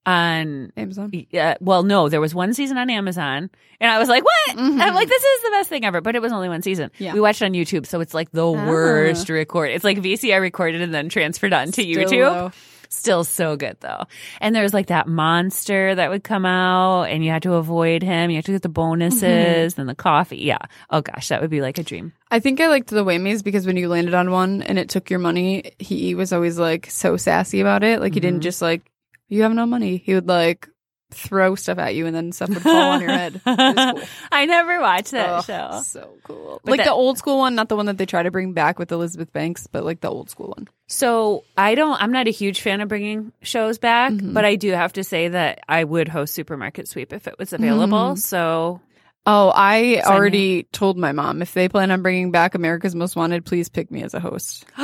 on, 0.05 0.71
Amazon. 0.77 1.11
uh, 1.37 1.55
well, 1.59 1.83
no, 1.83 2.09
there 2.09 2.21
was 2.21 2.33
one 2.33 2.53
season 2.53 2.77
on 2.77 2.89
Amazon, 2.89 3.49
and 3.79 3.91
I 3.91 3.99
was 3.99 4.09
like, 4.09 4.23
"What?" 4.23 4.57
Mhm. 4.57 4.81
I'm 4.81 4.93
like, 4.95 5.07
"This 5.07 5.23
is 5.23 5.43
the 5.43 5.51
best 5.51 5.69
thing 5.69 5.85
ever," 5.85 6.01
but 6.01 6.15
it 6.15 6.21
was 6.21 6.31
only 6.31 6.49
one 6.49 6.61
season. 6.61 6.89
Yeah. 6.97 7.13
We 7.13 7.19
watched 7.21 7.41
on 7.43 7.51
YouTube, 7.53 7.85
so 7.85 7.99
it's 8.01 8.13
like 8.13 8.31
the 8.31 8.45
Ah. 8.45 8.67
worst 8.67 9.29
record. 9.29 9.71
It's 9.71 9.83
like 9.83 9.99
VCR 9.99 10.41
recorded 10.41 10.81
and 10.81 10.93
then 10.93 11.09
transferred 11.09 11.53
onto 11.53 11.71
Still 11.83 11.85
YouTube. 11.85 12.31
low. 12.31 12.51
Still 12.91 13.23
so 13.23 13.55
good 13.55 13.77
though. 13.81 14.05
And 14.41 14.55
there's 14.55 14.73
like 14.73 14.87
that 14.87 15.07
monster 15.07 15.93
that 15.93 16.09
would 16.09 16.23
come 16.23 16.43
out 16.43 17.03
and 17.03 17.23
you 17.23 17.29
had 17.29 17.43
to 17.43 17.53
avoid 17.53 18.01
him. 18.01 18.31
You 18.31 18.37
had 18.37 18.45
to 18.45 18.51
get 18.53 18.63
the 18.63 18.69
bonuses 18.69 19.77
and 19.77 19.87
the 19.87 19.93
coffee. 19.93 20.37
Yeah. 20.41 20.57
Oh 20.89 21.01
gosh, 21.01 21.27
that 21.27 21.39
would 21.39 21.51
be 21.51 21.61
like 21.61 21.77
a 21.77 21.83
dream. 21.83 22.13
I 22.31 22.39
think 22.39 22.59
I 22.59 22.67
liked 22.67 22.89
the 22.89 23.05
Whammies 23.05 23.43
because 23.43 23.67
when 23.67 23.77
you 23.77 23.89
landed 23.89 24.15
on 24.15 24.31
one 24.31 24.63
and 24.63 24.79
it 24.79 24.89
took 24.89 25.11
your 25.11 25.19
money, 25.19 25.71
he 25.77 26.15
was 26.15 26.33
always 26.33 26.57
like 26.57 26.89
so 26.89 27.15
sassy 27.15 27.61
about 27.61 27.83
it. 27.83 27.99
Like 28.01 28.15
he 28.15 28.19
didn't 28.19 28.39
Mhm. 28.39 28.43
just 28.43 28.61
like, 28.61 28.81
you 29.29 29.43
have 29.43 29.53
no 29.53 29.65
money. 29.65 29.97
He 30.03 30.13
would 30.15 30.27
like 30.27 30.67
throw 31.11 31.55
stuff 31.55 31.79
at 31.79 31.95
you 31.95 32.05
and 32.05 32.15
then 32.15 32.31
stuff 32.31 32.49
would 32.49 32.61
fall 32.61 32.91
on 32.91 33.01
your 33.01 33.09
head. 33.09 33.41
Cool. 33.45 34.01
I 34.31 34.45
never 34.45 34.79
watched 34.79 35.09
that 35.11 35.29
Ugh, 35.29 35.43
show. 35.45 35.81
So 35.83 36.17
cool. 36.23 36.61
But 36.63 36.71
like 36.71 36.77
that- 36.79 36.85
the 36.85 36.91
old 36.91 37.17
school 37.17 37.39
one, 37.39 37.55
not 37.55 37.67
the 37.67 37.75
one 37.75 37.87
that 37.87 37.97
they 37.97 38.05
try 38.05 38.21
to 38.21 38.29
bring 38.29 38.53
back 38.53 38.77
with 38.77 38.91
Elizabeth 38.91 39.33
Banks, 39.33 39.65
but 39.65 39.83
like 39.83 40.01
the 40.01 40.09
old 40.09 40.29
school 40.29 40.53
one. 40.55 40.67
So 40.87 41.45
I 41.57 41.73
don't, 41.73 41.99
I'm 41.99 42.11
not 42.11 42.27
a 42.27 42.31
huge 42.31 42.61
fan 42.61 42.79
of 42.81 42.89
bringing 42.89 43.31
shows 43.41 43.79
back, 43.79 44.11
Mhm. 44.13 44.33
but 44.35 44.45
I 44.45 44.55
do 44.55 44.69
have 44.71 44.93
to 44.93 45.03
say 45.03 45.29
that 45.29 45.61
I 45.67 45.83
would 45.83 46.07
host 46.09 46.35
Supermarket 46.35 46.87
Sweep 46.87 47.11
if 47.11 47.27
it 47.27 47.39
was 47.39 47.53
available. 47.53 48.13
Mhm. 48.13 48.17
So 48.19 48.79
Oh, 49.25 49.51
I 49.53 50.01
already 50.05 50.63
told 50.71 50.97
my 50.97 51.11
mom 51.11 51.41
if 51.41 51.53
they 51.53 51.69
plan 51.69 51.91
on 51.91 52.01
bringing 52.01 52.31
back 52.31 52.55
America's 52.55 52.95
Most 52.95 53.15
Wanted, 53.15 53.45
please 53.45 53.67
pick 53.69 53.91
me 53.91 54.01
as 54.03 54.13
a 54.13 54.19
host. 54.19 54.65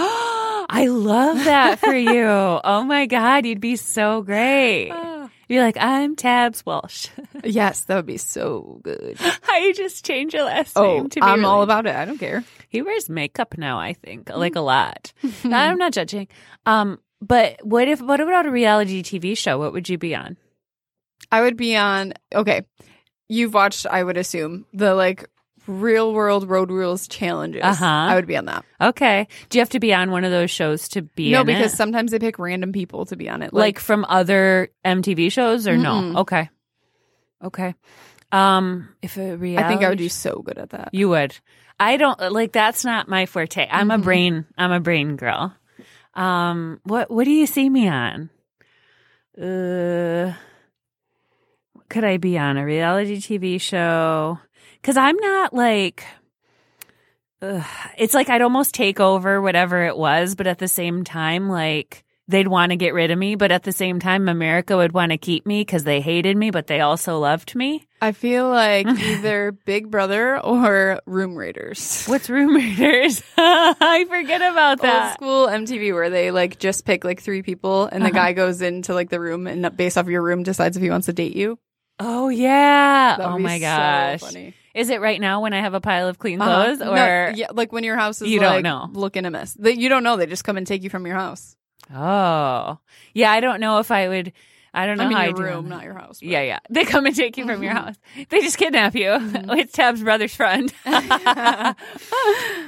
I 0.76 0.88
love 0.88 1.38
that 1.46 1.80
for 1.80 1.96
you. 1.96 2.26
Oh 2.28 2.84
my 2.84 3.06
God, 3.06 3.46
you'd 3.46 3.62
be 3.62 3.76
so 3.78 4.22
great. 4.22 4.92
You're 5.48 5.64
like, 5.64 5.78
I'm 5.80 6.16
Tabs 6.16 6.66
Walsh. 6.66 7.08
yes, 7.44 7.82
that 7.86 7.96
would 7.96 8.06
be 8.06 8.18
so 8.18 8.80
good. 8.84 9.18
How 9.44 9.58
you 9.58 9.74
just 9.74 10.04
change 10.06 10.34
your 10.34 10.44
last 10.44 10.76
Oh, 10.78 10.84
name 10.98 11.10
to 11.10 11.20
be 11.20 11.26
I'm 11.26 11.46
all 11.46 11.62
about 11.62 11.86
it. 11.86 11.96
I 11.96 12.04
don't 12.06 12.18
care. 12.18 12.44
He 12.68 12.82
wears 12.82 13.10
makeup 13.10 13.58
now, 13.58 13.80
I 13.80 13.94
think, 13.94 14.30
like 14.30 14.56
a 14.56 14.62
lot. 14.62 15.14
I'm 15.44 15.78
not 15.78 15.94
judging. 15.94 16.28
Um, 16.66 17.00
but 17.22 17.64
what 17.66 17.88
if 17.88 18.02
what 18.02 18.20
about 18.20 18.46
a 18.48 18.52
reality 18.52 19.02
TV 19.04 19.38
show? 19.38 19.58
What 19.60 19.72
would 19.72 19.88
you 19.88 19.98
be 19.98 20.16
on? 20.16 20.36
I 21.32 21.42
would 21.42 21.58
be 21.58 21.76
on. 21.78 22.14
Okay, 22.34 22.64
you've 23.30 23.54
watched. 23.54 23.86
I 23.86 24.04
would 24.04 24.18
assume 24.18 24.66
the 24.74 24.94
like 24.96 25.30
real 25.68 26.14
world 26.14 26.48
road 26.50 26.70
rules 26.72 27.08
challenges. 27.08 27.62
Uh-huh. 27.64 27.86
I 27.86 28.16
would 28.16 28.28
be 28.28 28.38
on 28.38 28.46
that. 28.46 28.66
Okay. 28.80 29.28
Do 29.50 29.58
you 29.58 29.62
have 29.62 29.70
to 29.72 29.80
be 29.80 29.94
on 29.94 30.12
one 30.12 30.24
of 30.24 30.32
those 30.32 30.52
shows 30.52 30.88
to 30.90 31.02
be 31.02 31.32
no, 31.32 31.44
because 31.44 31.74
it? 31.74 31.78
sometimes 31.78 32.12
they 32.12 32.20
pick 32.20 32.38
random 32.40 32.72
people 32.72 33.06
to 33.06 33.16
be 33.16 33.30
on 33.30 33.42
it. 33.42 33.54
like 33.54 33.80
from 33.80 34.06
other 34.08 34.70
MTV 34.86 35.32
shows 35.32 35.68
or 35.68 35.78
no? 35.78 35.94
Mm-mm. 35.94 36.18
Okay. 36.22 36.50
Okay. 37.44 37.76
Um, 38.32 38.90
if 39.02 39.18
a 39.18 39.36
reality 39.38 39.64
I 39.66 39.68
think 39.70 39.84
I 39.84 39.90
would 39.90 39.98
do 39.98 40.10
so 40.10 40.42
good 40.42 40.58
at 40.58 40.72
that. 40.72 40.90
You 40.92 41.10
would. 41.10 41.38
I 41.80 41.98
don't 41.98 42.32
like 42.32 42.52
that's 42.52 42.84
not 42.86 43.08
my 43.08 43.26
forte. 43.26 43.68
I'm 43.70 43.92
a 43.92 43.98
Mhm. 43.98 44.04
brain 44.04 44.46
I'm 44.58 44.72
a 44.72 44.80
brain 44.80 45.16
girl. 45.16 45.54
Um 46.14 46.80
what 46.84 47.12
what 47.12 47.26
do 47.26 47.32
you 47.32 47.46
see 47.46 47.70
me 47.70 47.88
on? 47.90 48.30
Uh 49.40 50.34
could 51.90 52.04
I 52.04 52.18
be 52.18 52.38
on? 52.38 52.58
A 52.58 52.66
reality 52.66 53.18
TV 53.18 53.60
show? 53.60 54.40
Cuz 54.86 54.98
I'm 54.98 55.18
not 55.18 55.52
like 55.52 56.04
ugh, 57.42 57.64
it's 57.98 58.14
like 58.14 58.30
I'd 58.30 58.42
almost 58.44 58.74
take 58.76 59.00
over 59.00 59.42
whatever 59.42 59.84
it 59.86 59.98
was, 59.98 60.36
but 60.36 60.48
at 60.48 60.60
the 60.60 60.68
same 60.68 61.04
time 61.04 61.50
like 61.50 62.04
they'd 62.28 62.48
want 62.48 62.72
to 62.72 62.76
get 62.76 62.94
rid 62.94 63.12
of 63.12 63.18
me, 63.20 63.36
but 63.36 63.52
at 63.52 63.64
the 63.64 63.72
same 63.72 64.00
time 64.00 64.30
America 64.30 64.76
would 64.78 64.94
want 64.94 65.12
to 65.12 65.18
keep 65.18 65.46
me 65.46 65.66
cuz 65.66 65.84
they 65.84 66.02
hated 66.02 66.38
me, 66.38 66.52
but 66.52 66.68
they 66.68 66.82
also 66.82 67.18
loved 67.20 67.56
me. 67.56 67.88
I 68.02 68.12
feel 68.12 68.48
like 68.50 68.86
either 69.00 69.52
Big 69.66 69.90
Brother 69.90 70.40
or 70.40 71.00
Room 71.08 71.36
Raiders. 71.36 72.06
What's 72.06 72.30
Room 72.30 72.56
Raiders? 72.56 73.24
I 73.38 74.06
forget 74.08 74.42
about 74.42 74.82
that. 74.84 75.04
Old 75.04 75.14
school 75.14 75.48
MTV 75.48 75.94
where 75.94 76.10
they 76.12 76.30
like 76.30 76.60
just 76.60 76.86
pick 76.86 77.04
like 77.04 77.22
three 77.22 77.42
people 77.42 77.86
and 77.92 78.04
the 78.04 78.10
Uh-huh. 78.10 78.20
guy 78.20 78.34
goes 78.34 78.62
into 78.62 78.94
like 78.94 79.10
the 79.10 79.20
room 79.20 79.48
and 79.48 79.76
based 79.76 79.98
off 79.98 80.08
your 80.08 80.22
room 80.22 80.44
decides 80.44 80.78
if 80.78 80.84
he 80.84 80.92
wants 80.92 81.08
to 81.08 81.14
date 81.14 81.36
you. 81.36 81.58
Oh 82.00 82.30
yeah. 82.30 83.16
That 83.18 83.28
would 83.28 83.36
oh 83.36 83.40
my 83.40 83.58
so 83.58 83.62
gosh. 83.66 84.20
funny. 84.22 84.54
Is 84.76 84.90
it 84.90 85.00
right 85.02 85.20
now 85.22 85.42
when 85.42 85.54
I 85.54 85.62
have 85.62 85.74
a 85.74 85.82
pile 85.82 86.08
of 86.08 86.20
clean 86.20 86.40
Uh-huh. 86.42 86.66
clothes 86.66 86.80
No, 86.80 86.92
or 86.92 87.32
yeah, 87.34 87.48
like 87.54 87.72
when 87.72 87.84
your 87.84 87.96
house 87.96 88.22
is 88.22 88.28
You 88.30 88.40
don't 88.40 88.54
like 88.56 88.64
know. 88.64 88.90
looking 88.92 89.26
a 89.26 89.32
mess. 89.32 89.54
They, 89.54 89.72
you 89.72 89.90
don't 89.90 90.04
know. 90.04 90.18
They 90.18 90.26
just 90.28 90.44
come 90.44 90.58
and 90.58 90.68
take 90.68 90.84
you 90.84 90.90
from 90.90 91.08
your 91.08 91.16
house. 91.16 91.56
Oh. 91.94 92.78
Yeah, 93.14 93.32
I 93.32 93.40
don't 93.40 93.60
know 93.62 93.80
if 93.80 93.90
I 93.90 94.08
would 94.10 94.34
I 94.74 94.86
don't 94.88 94.98
know 94.98 95.06
I 95.06 95.08
mean, 95.08 95.18
how 95.18 95.24
your 95.24 95.48
I 95.50 95.54
room, 95.54 95.70
not 95.70 95.84
your 95.86 95.94
house. 95.94 96.20
but- 96.20 96.28
Yeah, 96.28 96.42
yeah. 96.42 96.60
They 96.70 96.84
come 96.84 97.06
and 97.06 97.16
take 97.16 97.38
you 97.38 97.46
from 97.46 97.64
your 97.64 97.74
Mhm. 97.74 97.78
house. 97.86 97.96
They 98.28 98.42
just 98.42 98.58
kidnap 98.58 98.94
you. 98.96 99.16
it's 99.58 99.72
Tab's 99.72 100.04
brother's 100.04 100.36
friend. 100.36 100.74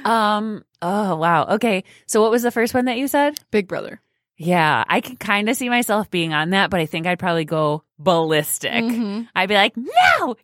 um 0.04 0.64
oh 0.82 1.16
wow. 1.16 1.44
Okay. 1.56 1.84
So 2.06 2.22
what 2.22 2.30
was 2.30 2.42
the 2.42 2.50
first 2.50 2.74
one 2.74 2.86
that 2.86 2.96
you 2.98 3.08
said? 3.08 3.38
Big 3.50 3.68
Brother. 3.68 4.00
Yeah, 4.36 4.84
I 4.86 5.00
can 5.00 5.16
kind 5.16 5.48
of 5.48 5.56
see 5.56 5.68
myself 5.68 6.10
being 6.10 6.32
on 6.32 6.50
that, 6.50 6.70
but 6.70 6.78
I 6.78 6.86
think 6.86 7.06
I'd 7.08 7.18
probably 7.18 7.44
go 7.44 7.82
ballistic. 7.98 8.70
Mhm. 8.84 9.26
I'd 9.34 9.48
be 9.48 9.56
like, 9.56 9.76
no, 9.76 9.88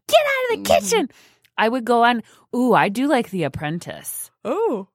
get 0.08 0.20
out 0.20 0.50
of 0.50 0.50
the 0.50 0.56
Mhm. 0.58 0.66
kitchen. 0.66 1.10
I 1.56 1.68
would 1.68 1.84
go 1.84 2.04
on, 2.04 2.22
ooh, 2.54 2.72
I 2.74 2.88
do 2.88 3.06
like 3.06 3.30
The 3.30 3.44
Apprentice. 3.44 4.30
Oh, 4.44 4.88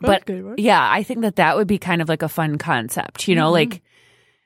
But 0.00 0.28
Okay, 0.30 0.62
yeah, 0.62 0.80
I 0.90 1.02
think 1.02 1.20
that 1.22 1.36
that 1.36 1.56
would 1.56 1.66
be 1.68 1.78
kind 1.78 2.00
of 2.00 2.08
like 2.08 2.22
a 2.22 2.28
fun 2.28 2.56
concept, 2.58 3.28
you 3.28 3.34
know, 3.34 3.48
Mhm. 3.50 3.52
like 3.52 3.82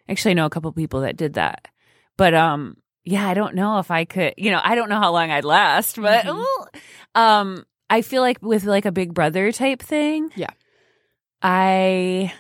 actually 0.09 0.33
I 0.33 0.35
know 0.35 0.47
a 0.47 0.51
couple 0.51 0.73
people 0.73 1.03
that 1.03 1.17
did 1.17 1.35
that. 1.35 1.69
But 2.17 2.35
um 2.35 2.77
yeah, 3.05 3.29
I 3.29 3.35
don't 3.35 3.55
know 3.55 3.79
if 3.79 3.91
I 3.93 4.05
could, 4.05 4.35
you 4.37 4.51
know, 4.51 4.61
I 4.63 4.75
don't 4.75 4.89
know 4.89 4.99
how 4.99 5.13
long 5.13 5.31
I'd 5.31 5.45
last, 5.45 6.01
but 6.01 6.25
Mhm. 6.25 6.35
ooh, 6.37 6.67
um 7.15 7.65
I 7.89 8.03
feel 8.03 8.23
like 8.23 8.39
with 8.43 8.65
like 8.65 8.85
a 8.87 8.91
big 8.93 9.15
brother 9.15 9.53
type 9.53 9.81
thing. 9.83 10.31
Yeah. 10.35 10.51
I 11.43 12.33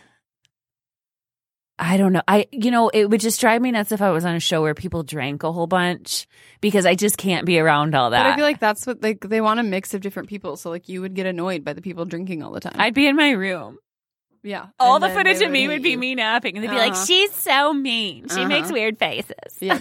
I 1.79 1.99
don't 1.99 2.13
know. 2.15 2.23
I 2.27 2.47
you 2.53 2.71
know, 2.71 2.89
it 2.89 3.11
would 3.11 3.21
just 3.21 3.39
drive 3.41 3.61
me 3.61 3.71
nuts 3.71 3.93
if 3.93 4.01
I 4.01 4.11
was 4.11 4.25
on 4.25 4.35
a 4.35 4.41
show 4.41 4.63
where 4.63 4.73
people 4.75 5.03
drank 5.03 5.43
a 5.43 5.53
whole 5.53 5.67
bunch 5.67 6.27
because 6.63 6.87
I 6.87 6.95
just 6.95 7.19
can't 7.19 7.45
be 7.45 7.59
around 7.59 7.95
all 7.95 8.09
that. 8.11 8.23
But 8.23 8.33
I 8.33 8.37
feel 8.37 8.45
like 8.47 8.61
that's 8.61 8.87
what 8.87 9.03
like 9.03 9.21
they 9.21 9.43
want 9.43 9.61
a 9.61 9.63
mix 9.63 9.93
of 9.93 10.01
different 10.01 10.29
people. 10.31 10.57
So 10.57 10.71
like 10.71 10.89
you 10.89 11.03
would 11.03 11.13
get 11.15 11.27
annoyed 11.27 11.65
by 11.65 11.75
the 11.75 11.83
people 11.83 12.07
drinking 12.07 12.43
all 12.43 12.53
the 12.53 12.61
time. 12.61 12.77
I'd 12.79 12.95
be 12.95 13.07
in 13.07 13.15
my 13.17 13.31
room. 13.33 13.77
yeah. 14.43 14.69
All 14.81 14.99
the 15.01 15.11
footage 15.11 15.43
of 15.43 15.51
me 15.51 15.69
would 15.69 15.83
be 15.83 15.91
you. 15.91 15.99
me 15.99 16.15
napping, 16.15 16.57
and 16.57 16.65
they'd 16.65 16.71
be 16.71 16.77
like, 16.77 16.93
Uh-huh. 16.93 17.05
"She's 17.05 17.33
so 17.35 17.75
mean. 17.75 18.29
She 18.29 18.37
Uh-huh. 18.41 18.49
makes 18.49 18.73
weird 18.73 18.99
faces." 18.99 19.35
Yeah. 19.61 19.79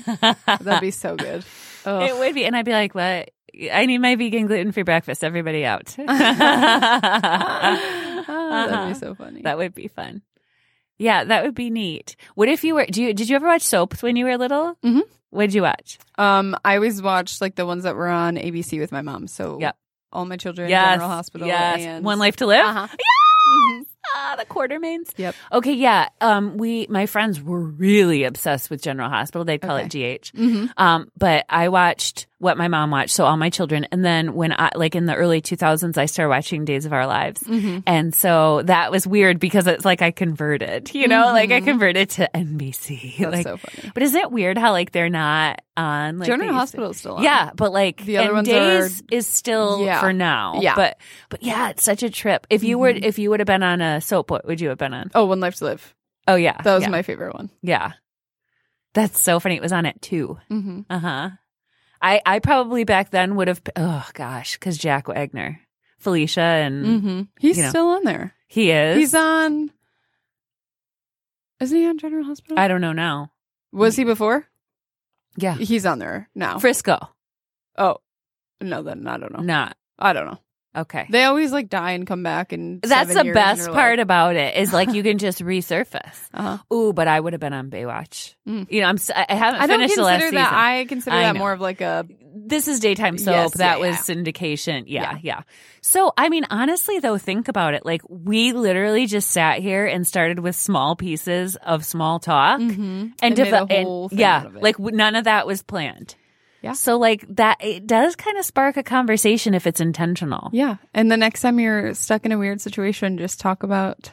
That'd 0.59 0.81
be 0.81 0.91
so 0.91 1.15
good. 1.15 1.45
Ugh. 1.85 2.09
it 2.09 2.17
would 2.17 2.33
be, 2.35 2.43
and 2.45 2.55
I'd 2.57 2.65
be 2.65 2.71
like, 2.73 2.93
"What? 2.95 3.29
I 3.71 3.85
need 3.85 3.99
my 3.99 4.15
vegan 4.17 4.47
gluten 4.47 4.73
free 4.73 4.83
breakfast. 4.83 5.23
Everybody 5.23 5.63
out." 5.65 5.95
Oh, 5.97 6.05
that'd 6.07 7.79
Uh-huh. 8.27 8.87
be 8.89 8.93
so 8.95 9.15
funny. 9.15 9.41
That 9.43 9.57
would 9.57 9.73
be 9.75 9.87
fun. 9.87 10.21
Yeah, 10.97 11.23
that 11.25 11.43
would 11.43 11.55
be 11.55 11.69
neat. 11.69 12.15
What 12.35 12.47
if 12.47 12.63
you 12.63 12.75
were? 12.75 12.85
Do 12.85 13.01
you 13.03 13.13
did 13.13 13.29
you 13.29 13.35
ever 13.35 13.47
watch 13.47 13.61
soaps 13.63 14.01
when 14.01 14.15
you 14.15 14.25
were 14.25 14.37
little? 14.37 14.77
Mm-hmm. 14.83 15.01
What 15.31 15.41
did 15.47 15.53
you 15.53 15.63
watch? 15.63 15.99
um, 16.17 16.55
I 16.63 16.75
always 16.75 17.01
watched 17.01 17.41
like 17.41 17.55
the 17.55 17.65
ones 17.65 17.83
that 17.83 17.95
were 17.95 18.07
on 18.07 18.37
ABC 18.37 18.79
with 18.79 18.91
my 18.93 19.01
mom. 19.01 19.27
So 19.27 19.57
yeah, 19.59 19.73
all 20.13 20.25
my 20.25 20.37
children, 20.37 20.69
yes, 20.69 20.93
General 20.93 21.09
Hospital, 21.09 21.47
yes. 21.47 21.81
and 21.81 22.05
One 22.05 22.19
Life 22.19 22.37
to 22.37 22.45
Live. 22.45 22.65
Uh-huh. 22.65 22.87
Mhm. 22.87 23.85
Ah, 24.15 24.35
the 24.39 24.45
Quartermaines. 24.45 25.11
Yep. 25.17 25.35
Okay, 25.53 25.73
yeah. 25.73 26.09
Um, 26.21 26.57
we 26.57 26.87
my 26.89 27.05
friends 27.05 27.41
were 27.41 27.59
really 27.61 28.23
obsessed 28.23 28.69
with 28.69 28.81
General 28.81 29.09
Hospital. 29.09 29.45
They'd 29.45 29.61
call 29.61 29.77
it 29.77 29.87
GH. 29.89 30.31
Mhm. 30.35 30.69
Um, 30.77 31.11
but 31.17 31.45
I 31.49 31.69
watched 31.69 32.27
what 32.39 32.57
my 32.57 32.67
mom 32.67 32.91
watched, 32.91 33.11
so 33.11 33.25
all 33.25 33.37
my 33.37 33.49
children, 33.49 33.87
and 33.91 34.03
then 34.05 34.33
when 34.35 34.51
I 34.51 34.69
like 34.75 34.93
in 34.93 35.05
the 35.05 35.15
early 35.15 35.41
two 35.41 35.55
thousands, 35.55 35.97
I 35.97 36.05
started 36.05 36.29
watching 36.29 36.65
Days 36.65 36.85
of 36.85 36.93
Our 36.93 37.07
Lives, 37.07 37.41
Mhm. 37.41 37.81
and 37.87 38.13
so 38.13 38.61
that 38.63 38.91
was 38.91 39.07
weird 39.07 39.39
because 39.39 39.65
it's 39.67 39.85
like 39.85 40.01
I 40.01 40.11
converted, 40.11 40.93
you 40.93 41.07
know, 41.07 41.27
like 41.27 41.51
I 41.51 41.61
Mhm. 41.61 41.65
converted 41.65 42.09
to 42.11 42.29
NBC. 42.35 43.15
That's 43.19 43.31
like, 43.31 43.43
so 43.47 43.57
funny. 43.57 43.91
but 43.93 44.03
isn't 44.03 44.19
it 44.19 44.31
weird 44.31 44.57
how 44.57 44.71
like 44.73 44.91
they're 44.91 45.09
not 45.09 45.61
on 45.77 46.19
like 46.19 46.27
General 46.27 46.49
to- 46.49 46.55
Hospital 46.55 46.89
is 46.91 46.97
still 46.97 47.15
on. 47.15 47.23
Yeah, 47.23 47.51
but 47.55 47.71
like 47.73 48.03
The 48.05 48.17
other 48.19 48.33
ones 48.33 48.47
days 48.47 49.01
are- 49.01 49.05
is 49.11 49.27
still 49.27 49.83
Yeah. 49.83 49.99
for 50.01 50.13
now. 50.13 50.59
Yeah. 50.61 50.75
but 50.75 50.97
but 51.29 51.41
yeah, 51.41 51.69
it's 51.69 51.83
such 51.83 52.03
a 52.03 52.09
trip. 52.09 52.45
If 52.49 52.63
you 52.63 52.77
were 52.77 52.93
Mhm. 52.93 53.03
if 53.03 53.17
you 53.17 53.29
would 53.29 53.39
have 53.39 53.47
been 53.47 53.63
on 53.63 53.81
a 53.81 53.94
soap, 54.01 54.31
what 54.31 54.45
would 54.45 54.61
you 54.61 54.69
have 54.69 54.77
been 54.77 54.93
on? 54.93 55.11
Oh, 55.15 55.25
One 55.25 55.39
Life 55.39 55.55
to 55.55 55.65
Live. 55.65 55.93
Oh 56.27 56.35
yeah, 56.35 56.59
That 56.61 56.73
was 56.73 56.83
yeah. 56.83 56.89
my 56.89 57.01
favorite 57.01 57.33
one. 57.35 57.49
yeah. 57.61 57.93
That's 58.93 59.19
so 59.19 59.39
funny. 59.41 59.55
It 59.55 59.61
was 59.61 59.73
on 59.73 59.85
at 59.85 60.01
two. 60.01 60.39
Mm-hmm. 60.49 60.81
Uh 60.89 60.99
huh. 60.99 61.29
I 62.01 62.21
I 62.25 62.39
probably 62.39 62.83
back 62.85 63.09
then 63.09 63.35
would 63.35 63.47
have. 63.49 63.61
Oh 63.75 64.07
gosh, 64.13 64.53
because 64.57 64.77
Jack 64.77 65.07
Wagner, 65.09 65.59
Felicia, 65.99 66.39
and 66.41 66.85
Mm-hmm. 66.85 67.21
He's 67.39 67.57
you 67.57 67.63
know. 67.63 67.69
still 67.69 67.87
on 67.89 68.03
there. 68.05 68.33
he 68.47 68.71
is. 68.71 68.97
He's 68.97 69.13
on. 69.15 69.69
Isn't 71.59 71.77
he 71.77 71.85
on 71.87 71.97
General 71.97 72.23
Hospital? 72.25 72.57
I 72.59 72.67
don't 72.67 72.81
know 72.81 72.91
now. 72.93 73.31
Was 73.71 73.95
he 73.95 74.03
before? 74.03 74.45
Yeah, 75.37 75.55
He's 75.55 75.85
on 75.85 75.99
there 75.99 76.29
now. 76.33 76.59
Frisco. 76.59 76.97
oh, 77.77 77.97
no, 78.61 78.81
then 78.83 79.05
I 79.07 79.17
don't 79.17 79.33
know. 79.33 79.41
Not 79.43 79.75
I 79.99 80.13
don't 80.13 80.25
know. 80.27 80.39
Okay. 80.75 81.07
They 81.09 81.23
always 81.23 81.51
like 81.51 81.69
die 81.69 81.91
and 81.91 82.05
come 82.07 82.23
back, 82.23 82.51
and 82.53 82.81
That's 82.81 83.13
the 83.13 83.31
best 83.33 83.69
part 83.71 83.99
about 83.99 84.35
it 84.35 84.55
is 84.57 84.73
like 84.73 84.93
you 84.93 85.03
can 85.03 85.17
just 85.25 85.39
resurface. 85.43 86.29
Uh-huh. 86.33 86.57
Ooh, 86.75 86.93
but 86.93 87.07
I 87.07 87.19
would 87.19 87.33
have 87.33 87.39
been 87.39 87.53
on 87.53 87.69
Baywatch. 87.69 88.35
Mm. 88.47 88.71
You 88.71 88.81
know, 88.81 88.87
I'm. 88.87 88.97
I 89.15 89.33
haven't 89.33 89.61
I 89.61 89.67
don't 89.67 89.79
finished 89.79 89.95
the 89.95 90.03
last 90.03 90.21
consider 90.21 90.25
season. 90.27 90.35
that. 90.35 90.53
I 90.53 90.85
consider 90.85 91.15
I 91.15 91.21
that 91.23 91.33
know. 91.33 91.39
more 91.39 91.53
of 91.53 91.61
like 91.61 91.81
a. 91.81 92.05
this 92.35 92.67
is 92.67 92.79
daytime 92.79 93.17
soap. 93.17 93.33
Yes, 93.33 93.53
that 93.55 93.79
yeah, 93.79 93.87
was 93.87 93.95
yeah. 94.09 94.15
syndication. 94.15 94.83
Yeah, 94.87 95.01
yeah, 95.13 95.17
Yeah. 95.23 95.41
So, 95.81 96.13
I 96.17 96.29
mean, 96.29 96.45
honestly, 96.49 96.97
though, 96.99 97.17
think 97.19 97.47
about 97.47 97.75
it. 97.75 97.85
Like, 97.85 98.01
we 98.09 98.53
literally 98.53 99.05
just 99.05 99.29
sat 99.29 99.59
here 99.59 99.85
and 99.85 100.05
started 100.07 100.39
with 100.39 100.55
small 100.55 100.95
pieces 100.95 101.55
of 101.57 101.85
small 101.85 102.19
talk. 102.19 102.59
Mhm. 102.59 102.77
and, 102.79 103.13
And 103.21 103.37
made 103.37 103.47
a 103.47 103.51
devel- 103.51 104.09
and- 104.11 104.19
yeah, 104.19 104.37
out 104.37 104.45
of 104.47 104.55
it. 104.55 104.63
like 104.63 104.79
none 104.79 105.15
of 105.15 105.25
that 105.25 105.45
was 105.45 105.61
planned. 105.61 106.15
Yeah. 106.65 106.73
So 106.73 106.97
like 106.97 107.23
that, 107.35 107.57
it 107.63 107.85
does 107.85 108.15
kind 108.15 108.39
of 108.39 108.43
spark 108.45 108.75
a 108.75 108.81
conversation 108.81 109.53
if 109.53 109.67
it's 109.67 109.79
intentional. 109.79 110.49
Yeah, 110.51 110.77
and 110.95 111.11
the 111.11 111.15
next 111.15 111.41
time 111.41 111.59
you're 111.59 111.93
stuck 111.93 112.25
in 112.25 112.31
a 112.31 112.39
weird 112.39 112.59
situation, 112.59 113.19
just 113.19 113.39
talk 113.39 113.61
about 113.61 114.11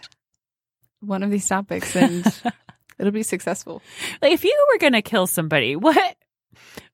one 1.00 1.22
of 1.22 1.30
these 1.30 1.48
topics, 1.48 1.96
and 1.96 2.26
it'll 2.98 3.10
be 3.10 3.22
successful. 3.22 3.80
Like 4.20 4.32
if 4.32 4.44
you 4.44 4.66
were 4.70 4.78
going 4.78 4.92
to 4.92 5.00
kill 5.00 5.26
somebody, 5.26 5.76
what 5.76 6.14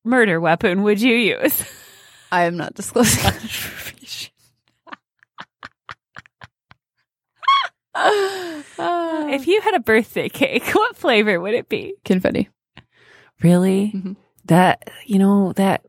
murder 0.05 0.40
weapon 0.40 0.85
would 0.85 1.01
you 1.03 1.16
use? 1.16 1.64
I 2.31 2.44
am 2.44 2.57
not 2.57 2.75
disclosing 2.75 3.21
that 3.25 3.35
information. 3.42 4.31
if 7.97 9.47
you 9.49 9.61
had 9.61 9.75
a 9.75 9.81
birthday 9.81 10.29
cake, 10.29 10.68
what 10.73 10.97
flavor 10.97 11.40
would 11.40 11.55
it 11.55 11.68
be? 11.68 11.94
confetti, 12.05 12.49
Really? 13.42 13.90
Mhm. 13.92 14.16
That, 14.48 14.90
you 15.06 15.18
know, 15.18 15.52
that 15.54 15.82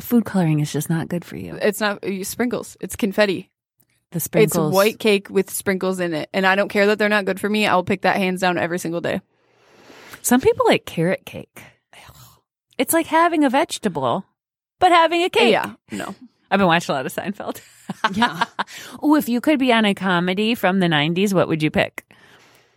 food 0.00 0.24
coloring 0.24 0.60
is 0.60 0.72
just 0.72 0.88
not 0.88 1.08
good 1.08 1.24
for 1.24 1.36
you. 1.36 1.58
it's 1.60 1.80
not 1.80 2.04
you 2.06 2.24
sprinkles. 2.24 2.76
It's 2.80 2.96
confetti. 2.96 3.50
The 4.12 4.20
sprinkles. 4.20 4.68
It's 4.68 4.74
white 4.74 4.98
cake 4.98 5.30
with 5.30 5.50
sprinkles 5.50 6.00
in 6.00 6.14
it, 6.14 6.28
and 6.32 6.46
I 6.46 6.56
don't 6.56 6.68
care 6.68 6.86
that 6.86 6.98
they're 6.98 7.08
not 7.08 7.24
good 7.26 7.40
for 7.40 7.48
me. 7.48 7.66
I'll 7.66 7.84
pick 7.84 8.02
that 8.02 8.16
hands 8.16 8.40
down 8.40 8.58
every 8.58 8.78
single 8.78 9.00
day. 9.00 9.20
Some 10.22 10.40
people 10.40 10.66
like 10.66 10.84
carrot 10.84 11.24
cake. 11.24 11.62
It's 12.76 12.92
like 12.94 13.06
having 13.06 13.44
a 13.44 13.50
vegetable, 13.50 14.24
but 14.78 14.90
having 14.90 15.22
a 15.22 15.28
cake. 15.30 15.52
Yeah, 15.52 15.74
no, 15.92 16.14
I've 16.50 16.58
been 16.58 16.66
watching 16.66 16.92
a 16.92 16.96
lot 16.96 17.06
of 17.06 17.14
Seinfeld. 17.14 17.60
Yeah. 18.14 18.44
oh, 19.02 19.16
if 19.16 19.28
you 19.28 19.40
could 19.40 19.58
be 19.58 19.72
on 19.72 19.84
a 19.84 19.94
comedy 19.94 20.54
from 20.54 20.78
the 20.78 20.86
90s, 20.86 21.34
what 21.34 21.48
would 21.48 21.60
you 21.60 21.72
pick? 21.72 22.04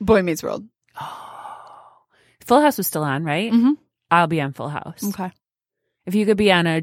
Boy 0.01 0.23
Meets 0.23 0.41
World. 0.41 0.65
Oh. 0.99 1.97
Full 2.45 2.61
House 2.61 2.77
was 2.79 2.87
still 2.87 3.03
on, 3.03 3.23
right? 3.23 3.51
Mhm. 3.53 3.77
I'll 4.11 4.27
be 4.27 4.41
on 4.41 4.53
Full 4.53 4.69
House. 4.69 5.03
Okay. 5.03 5.31
If 6.05 6.15
you 6.15 6.25
could 6.25 6.37
be 6.37 6.51
on 6.51 6.67
a 6.67 6.81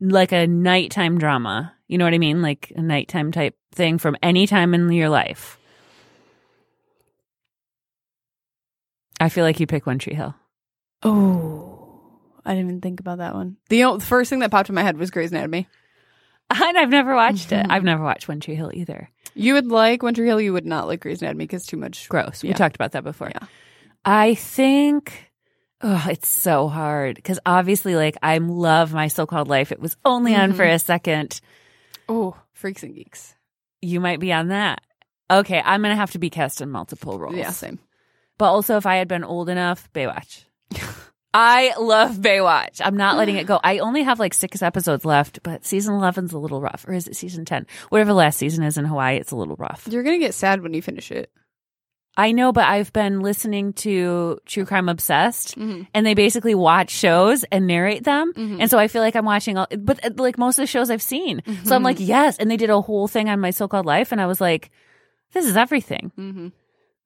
like 0.00 0.32
a 0.32 0.46
nighttime 0.46 1.18
drama, 1.18 1.74
you 1.86 1.98
know 1.98 2.04
what 2.04 2.14
I 2.14 2.18
mean? 2.18 2.40
Like 2.42 2.72
a 2.76 2.80
nighttime 2.82 3.32
type 3.32 3.56
thing 3.74 3.98
from 3.98 4.16
any 4.22 4.46
time 4.46 4.72
in 4.74 4.90
your 4.92 5.08
life. 5.10 5.58
I 9.20 9.28
feel 9.28 9.44
like 9.44 9.60
you 9.60 9.66
pick 9.66 9.86
One 9.86 9.98
Tree 9.98 10.14
Hill. 10.14 10.34
Oh, 11.02 12.18
I 12.44 12.54
didn't 12.54 12.68
even 12.68 12.80
think 12.80 13.00
about 13.00 13.18
that 13.18 13.34
one. 13.34 13.56
The, 13.68 13.84
o- 13.84 13.98
the 13.98 14.04
first 14.04 14.30
thing 14.30 14.38
that 14.40 14.50
popped 14.50 14.68
in 14.68 14.74
my 14.74 14.82
head 14.82 14.96
was 14.96 15.10
Grey's 15.10 15.30
Anatomy. 15.30 15.68
And 16.50 16.76
I've 16.78 16.88
never 16.88 17.14
watched 17.14 17.52
it. 17.52 17.66
I've 17.70 17.84
never 17.84 18.02
watched 18.02 18.28
One 18.28 18.40
Tree 18.40 18.54
Hill 18.54 18.70
either. 18.74 19.10
You 19.34 19.54
would 19.54 19.66
like 19.66 20.02
One 20.02 20.14
Tree 20.14 20.26
Hill. 20.26 20.40
You 20.40 20.52
would 20.52 20.66
not 20.66 20.86
like 20.88 21.00
Grey's 21.00 21.20
Anatomy 21.22 21.44
because 21.44 21.66
too 21.66 21.76
much. 21.76 22.08
Gross. 22.08 22.42
We 22.42 22.48
Yeah. 22.48 22.56
talked 22.56 22.74
about 22.76 22.92
that 22.92 23.04
before. 23.04 23.30
Yeah. 23.30 23.46
I 24.04 24.34
think 24.34 25.29
oh, 25.82 26.06
it's 26.10 26.28
so 26.28 26.68
hard 26.68 27.16
because 27.16 27.38
obviously, 27.46 27.94
like, 27.96 28.16
I 28.22 28.38
love 28.38 28.92
my 28.92 29.08
so-called 29.08 29.48
life. 29.48 29.72
It 29.72 29.80
was 29.80 29.96
only 30.04 30.34
on 30.34 30.52
Mhm. 30.52 30.56
for 30.56 30.64
a 30.64 30.78
second. 30.78 31.40
Oh, 32.08 32.36
Freaks 32.52 32.82
and 32.82 32.94
Geeks. 32.94 33.34
You 33.82 34.00
might 34.00 34.20
be 34.20 34.32
on 34.32 34.48
that. 34.48 34.82
Okay, 35.30 35.62
I'm 35.64 35.80
gonna 35.82 35.96
have 35.96 36.10
to 36.12 36.18
be 36.18 36.28
cast 36.30 36.60
in 36.60 36.70
multiple 36.70 37.18
roles. 37.18 37.36
Yeah, 37.36 37.50
same. 37.50 37.78
But 38.38 38.46
also, 38.52 38.76
if 38.76 38.86
I 38.86 38.96
had 38.96 39.08
been 39.08 39.24
old 39.24 39.48
enough, 39.48 39.88
Baywatch. 39.92 40.44
I 41.32 41.74
love 41.78 42.16
Baywatch. 42.16 42.80
I'm 42.84 42.96
not 42.96 43.16
letting 43.16 43.36
it 43.36 43.46
go. 43.46 43.60
I 43.64 43.78
only 43.78 44.02
have 44.02 44.18
like 44.18 44.34
six 44.34 44.62
episodes 44.62 45.04
left, 45.04 45.40
but 45.44 45.64
season 45.64 45.94
11's 45.94 46.32
a 46.32 46.38
little 46.38 46.60
rough. 46.60 46.84
Or 46.88 46.92
is 46.92 47.06
it 47.06 47.14
season 47.14 47.44
10? 47.44 47.66
Whatever 47.90 48.08
the 48.08 48.14
last 48.14 48.38
season 48.38 48.64
is 48.64 48.76
in 48.76 48.84
Hawaii, 48.84 49.16
it's 49.16 49.30
a 49.30 49.36
little 49.36 49.54
rough. 49.56 49.86
You're 49.88 50.02
gonna 50.02 50.18
get 50.18 50.34
sad 50.34 50.60
when 50.62 50.74
you 50.74 50.82
finish 50.82 51.12
it. 51.12 51.30
I 52.16 52.32
know, 52.32 52.52
but 52.52 52.64
I've 52.64 52.92
been 52.92 53.20
listening 53.20 53.72
to 53.74 54.40
True 54.44 54.64
Crime 54.66 54.88
Obsessed, 54.88 55.56
Mm-hmm. 55.56 55.82
and 55.94 56.04
they 56.04 56.14
basically 56.14 56.54
watch 56.54 56.90
shows 56.90 57.44
and 57.44 57.66
narrate 57.66 58.04
them. 58.04 58.32
Mhm. 58.34 58.60
And 58.60 58.70
so 58.70 58.78
I 58.78 58.88
feel 58.88 59.00
like 59.00 59.14
I'm 59.16 59.24
watching 59.24 59.56
all, 59.56 59.68
but 59.78 60.04
uh, 60.04 60.10
like 60.16 60.36
most 60.36 60.58
of 60.58 60.62
the 60.64 60.66
shows 60.66 60.90
I've 60.90 61.00
seen. 61.02 61.42
So 61.64 61.74
I'm 61.74 61.82
like, 61.84 61.98
yes. 62.00 62.36
And 62.38 62.50
they 62.50 62.56
did 62.56 62.68
a 62.70 62.80
whole 62.80 63.06
thing 63.08 63.28
on 63.28 63.40
my 63.40 63.50
so 63.50 63.68
called 63.68 63.86
life. 63.86 64.12
And 64.12 64.20
I 64.20 64.26
was 64.26 64.40
like, 64.40 64.70
this 65.32 65.46
is 65.46 65.56
everything. 65.56 66.12
Mm-hmm. 66.18 66.48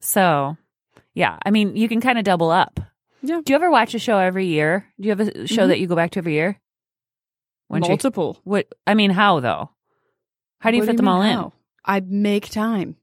So 0.01 0.57
yeah, 1.15 1.39
I 1.45 1.51
mean, 1.51 1.77
you 1.77 1.89
can 1.89 2.01
kind 2.01 2.19
of 2.19 2.25
double 2.25 2.51
up. 2.51 2.81
Yeah. 3.23 3.41
Do 3.45 3.53
you 3.53 3.57
ever 3.57 3.71
watch 3.71 3.95
a 3.95 3.99
show 3.99 4.19
every 4.19 4.47
year? 4.47 4.87
Do 5.01 5.09
you 5.09 5.15
have 5.15 5.21
a 5.21 5.47
show 5.47 5.65
Mhm. 5.65 5.69
that 5.69 5.81
you 5.81 5.87
go 5.87 5.95
back 5.97 6.11
to 6.13 6.19
every 6.19 6.33
year? 6.35 6.59
Multiple. 7.71 8.39
What, 8.45 8.69
I 8.87 8.95
mean, 8.95 9.11
how 9.11 9.41
though? 9.41 9.71
How 10.61 10.71
do 10.71 10.77
you 10.77 10.83
What 10.83 10.89
fit 10.89 10.97
them 10.97 11.07
mean 11.07 11.15
all 11.15 11.23
in? 11.47 11.53
I 11.85 12.01
make 12.01 12.49
time. 12.51 12.97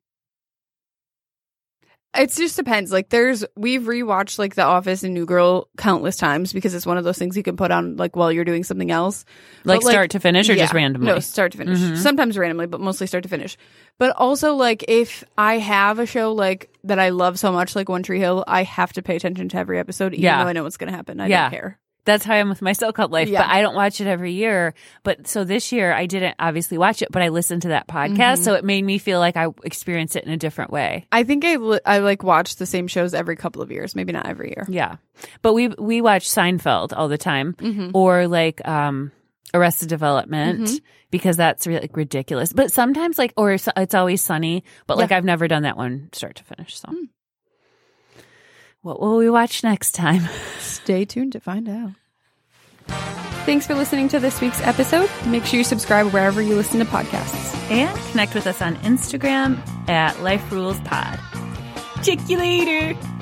It 2.14 2.30
just 2.34 2.58
depends. 2.58 2.92
Like 2.92 3.08
there's 3.10 3.46
we've 3.56 3.84
rewatched 3.84 4.38
like 4.38 4.56
The 4.56 4.64
Office 4.64 5.04
and 5.04 5.14
New 5.14 5.26
Girl 5.26 5.70
countless 5.78 6.18
times 6.18 6.52
because 6.52 6.74
it's 6.74 6.86
one 6.86 6.98
of 6.98 7.06
those 7.06 7.18
things 7.18 7.38
you 7.38 7.44
can 7.44 7.56
put 7.56 7.72
on 7.72 7.96
like 7.96 8.18
while 8.18 8.32
you're 8.34 8.44
doing 8.44 8.66
something 8.66 8.92
else. 8.92 9.24
Like 9.64 9.80
But, 9.82 9.90
start 9.92 10.12
to 10.12 10.20
finish 10.20 10.50
or 10.50 10.56
just 10.56 10.74
randomly? 10.74 11.08
No, 11.08 11.20
start 11.20 11.54
to 11.54 11.58
finish. 11.58 11.80
Mm-hmm. 11.80 11.96
Sometimes 11.96 12.38
randomly, 12.38 12.68
but 12.68 12.82
mostly 12.82 13.08
start 13.08 13.24
to 13.24 13.30
finish. 13.30 13.58
But 13.98 14.14
also 14.18 14.56
like 14.56 14.84
if 14.90 15.24
I 15.38 15.58
have 15.60 16.00
a 16.00 16.06
show 16.06 16.34
like 16.34 16.70
that 16.84 17.00
I 17.00 17.10
love 17.10 17.40
so 17.40 17.52
much, 17.52 17.76
like 17.78 17.88
One 17.88 18.04
Tree 18.04 18.20
Hill, 18.20 18.44
I 18.46 18.64
have 18.64 18.92
to 18.94 19.02
pay 19.02 19.16
attention 19.16 19.48
to 19.50 19.58
every 19.58 19.80
episode, 19.80 20.14
even 20.14 20.24
Yeah. 20.26 20.44
though 20.44 20.50
I 20.50 20.54
know 20.54 20.64
what's 20.64 20.78
gonna 20.78 20.92
happen. 20.92 21.22
I 21.22 21.28
Yeah. 21.28 21.44
don't 21.44 21.52
care. 21.52 21.80
That's 22.06 22.26
how 22.26 22.34
I 22.34 22.38
am 22.38 22.50
with 22.50 22.62
my 22.64 22.74
So 22.74 22.92
Called 22.92 23.12
Life, 23.12 23.28
Yeah. 23.30 23.42
but 23.44 23.50
I 23.54 23.62
don't 23.62 23.76
watch 23.76 24.02
it 24.02 24.08
every 24.08 24.34
year. 24.34 24.74
But 25.04 25.28
so 25.28 25.44
this 25.44 25.72
year 25.72 25.94
I 25.94 26.08
didn't 26.08 26.36
obviously 26.40 26.78
watch 26.78 27.02
it, 27.02 27.10
but 27.12 27.22
I 27.22 27.30
listened 27.30 27.62
to 27.64 27.68
that 27.70 27.88
podcast, 27.88 28.18
Mm-hmm. 28.18 28.44
so 28.44 28.54
it 28.56 28.64
made 28.66 28.84
me 28.84 28.98
feel 28.98 29.20
like 29.20 29.38
I 29.38 29.48
experienced 29.64 30.16
it 30.16 30.24
in 30.24 30.32
a 30.32 30.38
different 30.38 30.72
way. 30.72 31.06
I 31.12 31.24
think 31.24 31.46
I 31.46 31.58
li- 31.58 31.80
I 31.86 32.00
like 32.00 32.24
watch 32.24 32.56
the 32.56 32.66
same 32.66 32.88
shows 32.88 33.14
every 33.14 33.36
couple 33.36 33.62
of 33.62 33.72
years, 33.72 33.96
maybe 33.96 34.14
not 34.14 34.26
every 34.26 34.50
year. 34.50 34.66
Yeah, 34.68 34.96
but 35.44 35.54
we 35.54 35.68
we 35.68 36.02
watch 36.02 36.28
Seinfeld 36.28 36.94
all 36.96 37.08
the 37.08 37.18
time, 37.20 37.54
Mm-hmm. 37.54 37.92
or 37.94 38.28
like 38.28 38.68
um, 38.68 39.12
Arrested 39.54 39.90
Development 39.90 40.70
because 41.12 41.38
that's 41.38 41.68
really 41.68 41.82
like, 41.82 41.98
ridiculous. 41.98 42.54
But 42.54 42.72
sometimes 42.72 43.18
like, 43.20 43.34
or 43.36 43.52
it's, 43.52 43.68
it's 43.76 43.94
always 43.94 44.22
sunny, 44.22 44.64
but 44.88 44.98
like 44.98 45.10
Yeah. 45.12 45.18
I've 45.18 45.26
never 45.26 45.48
done 45.48 45.64
that 45.64 45.76
one 45.78 46.10
start 46.14 46.38
to 46.38 46.44
finish. 46.46 46.80
So, 46.80 46.88
Hmm. 46.90 47.04
What 48.82 49.00
will 49.00 49.18
we 49.18 49.30
watch 49.30 49.64
next 49.64 49.94
time? 49.94 50.24
Stay 50.60 51.06
tuned 51.06 51.32
to 51.34 51.40
find 51.40 51.68
out. 51.70 51.92
Thanks 53.46 53.66
for 53.66 53.74
listening 53.74 54.08
to 54.10 54.20
this 54.20 54.40
week's 54.42 54.62
episode. 54.62 55.10
Make 55.26 55.46
sure 55.46 55.58
you 55.58 55.64
subscribe 55.64 56.08
wherever 56.14 56.42
you 56.42 56.56
listen 56.56 56.80
to 56.80 56.86
podcasts. 56.86 57.50
and 57.72 57.98
connect 58.12 58.36
with 58.36 58.46
us 58.48 58.62
on 58.62 58.76
Instagram 58.78 59.58
at 59.90 60.20
Life 60.22 60.52
Rules 60.52 60.80
Pod. 60.82 61.20
Check 62.04 62.20
you 62.30 62.38
later. 62.38 63.21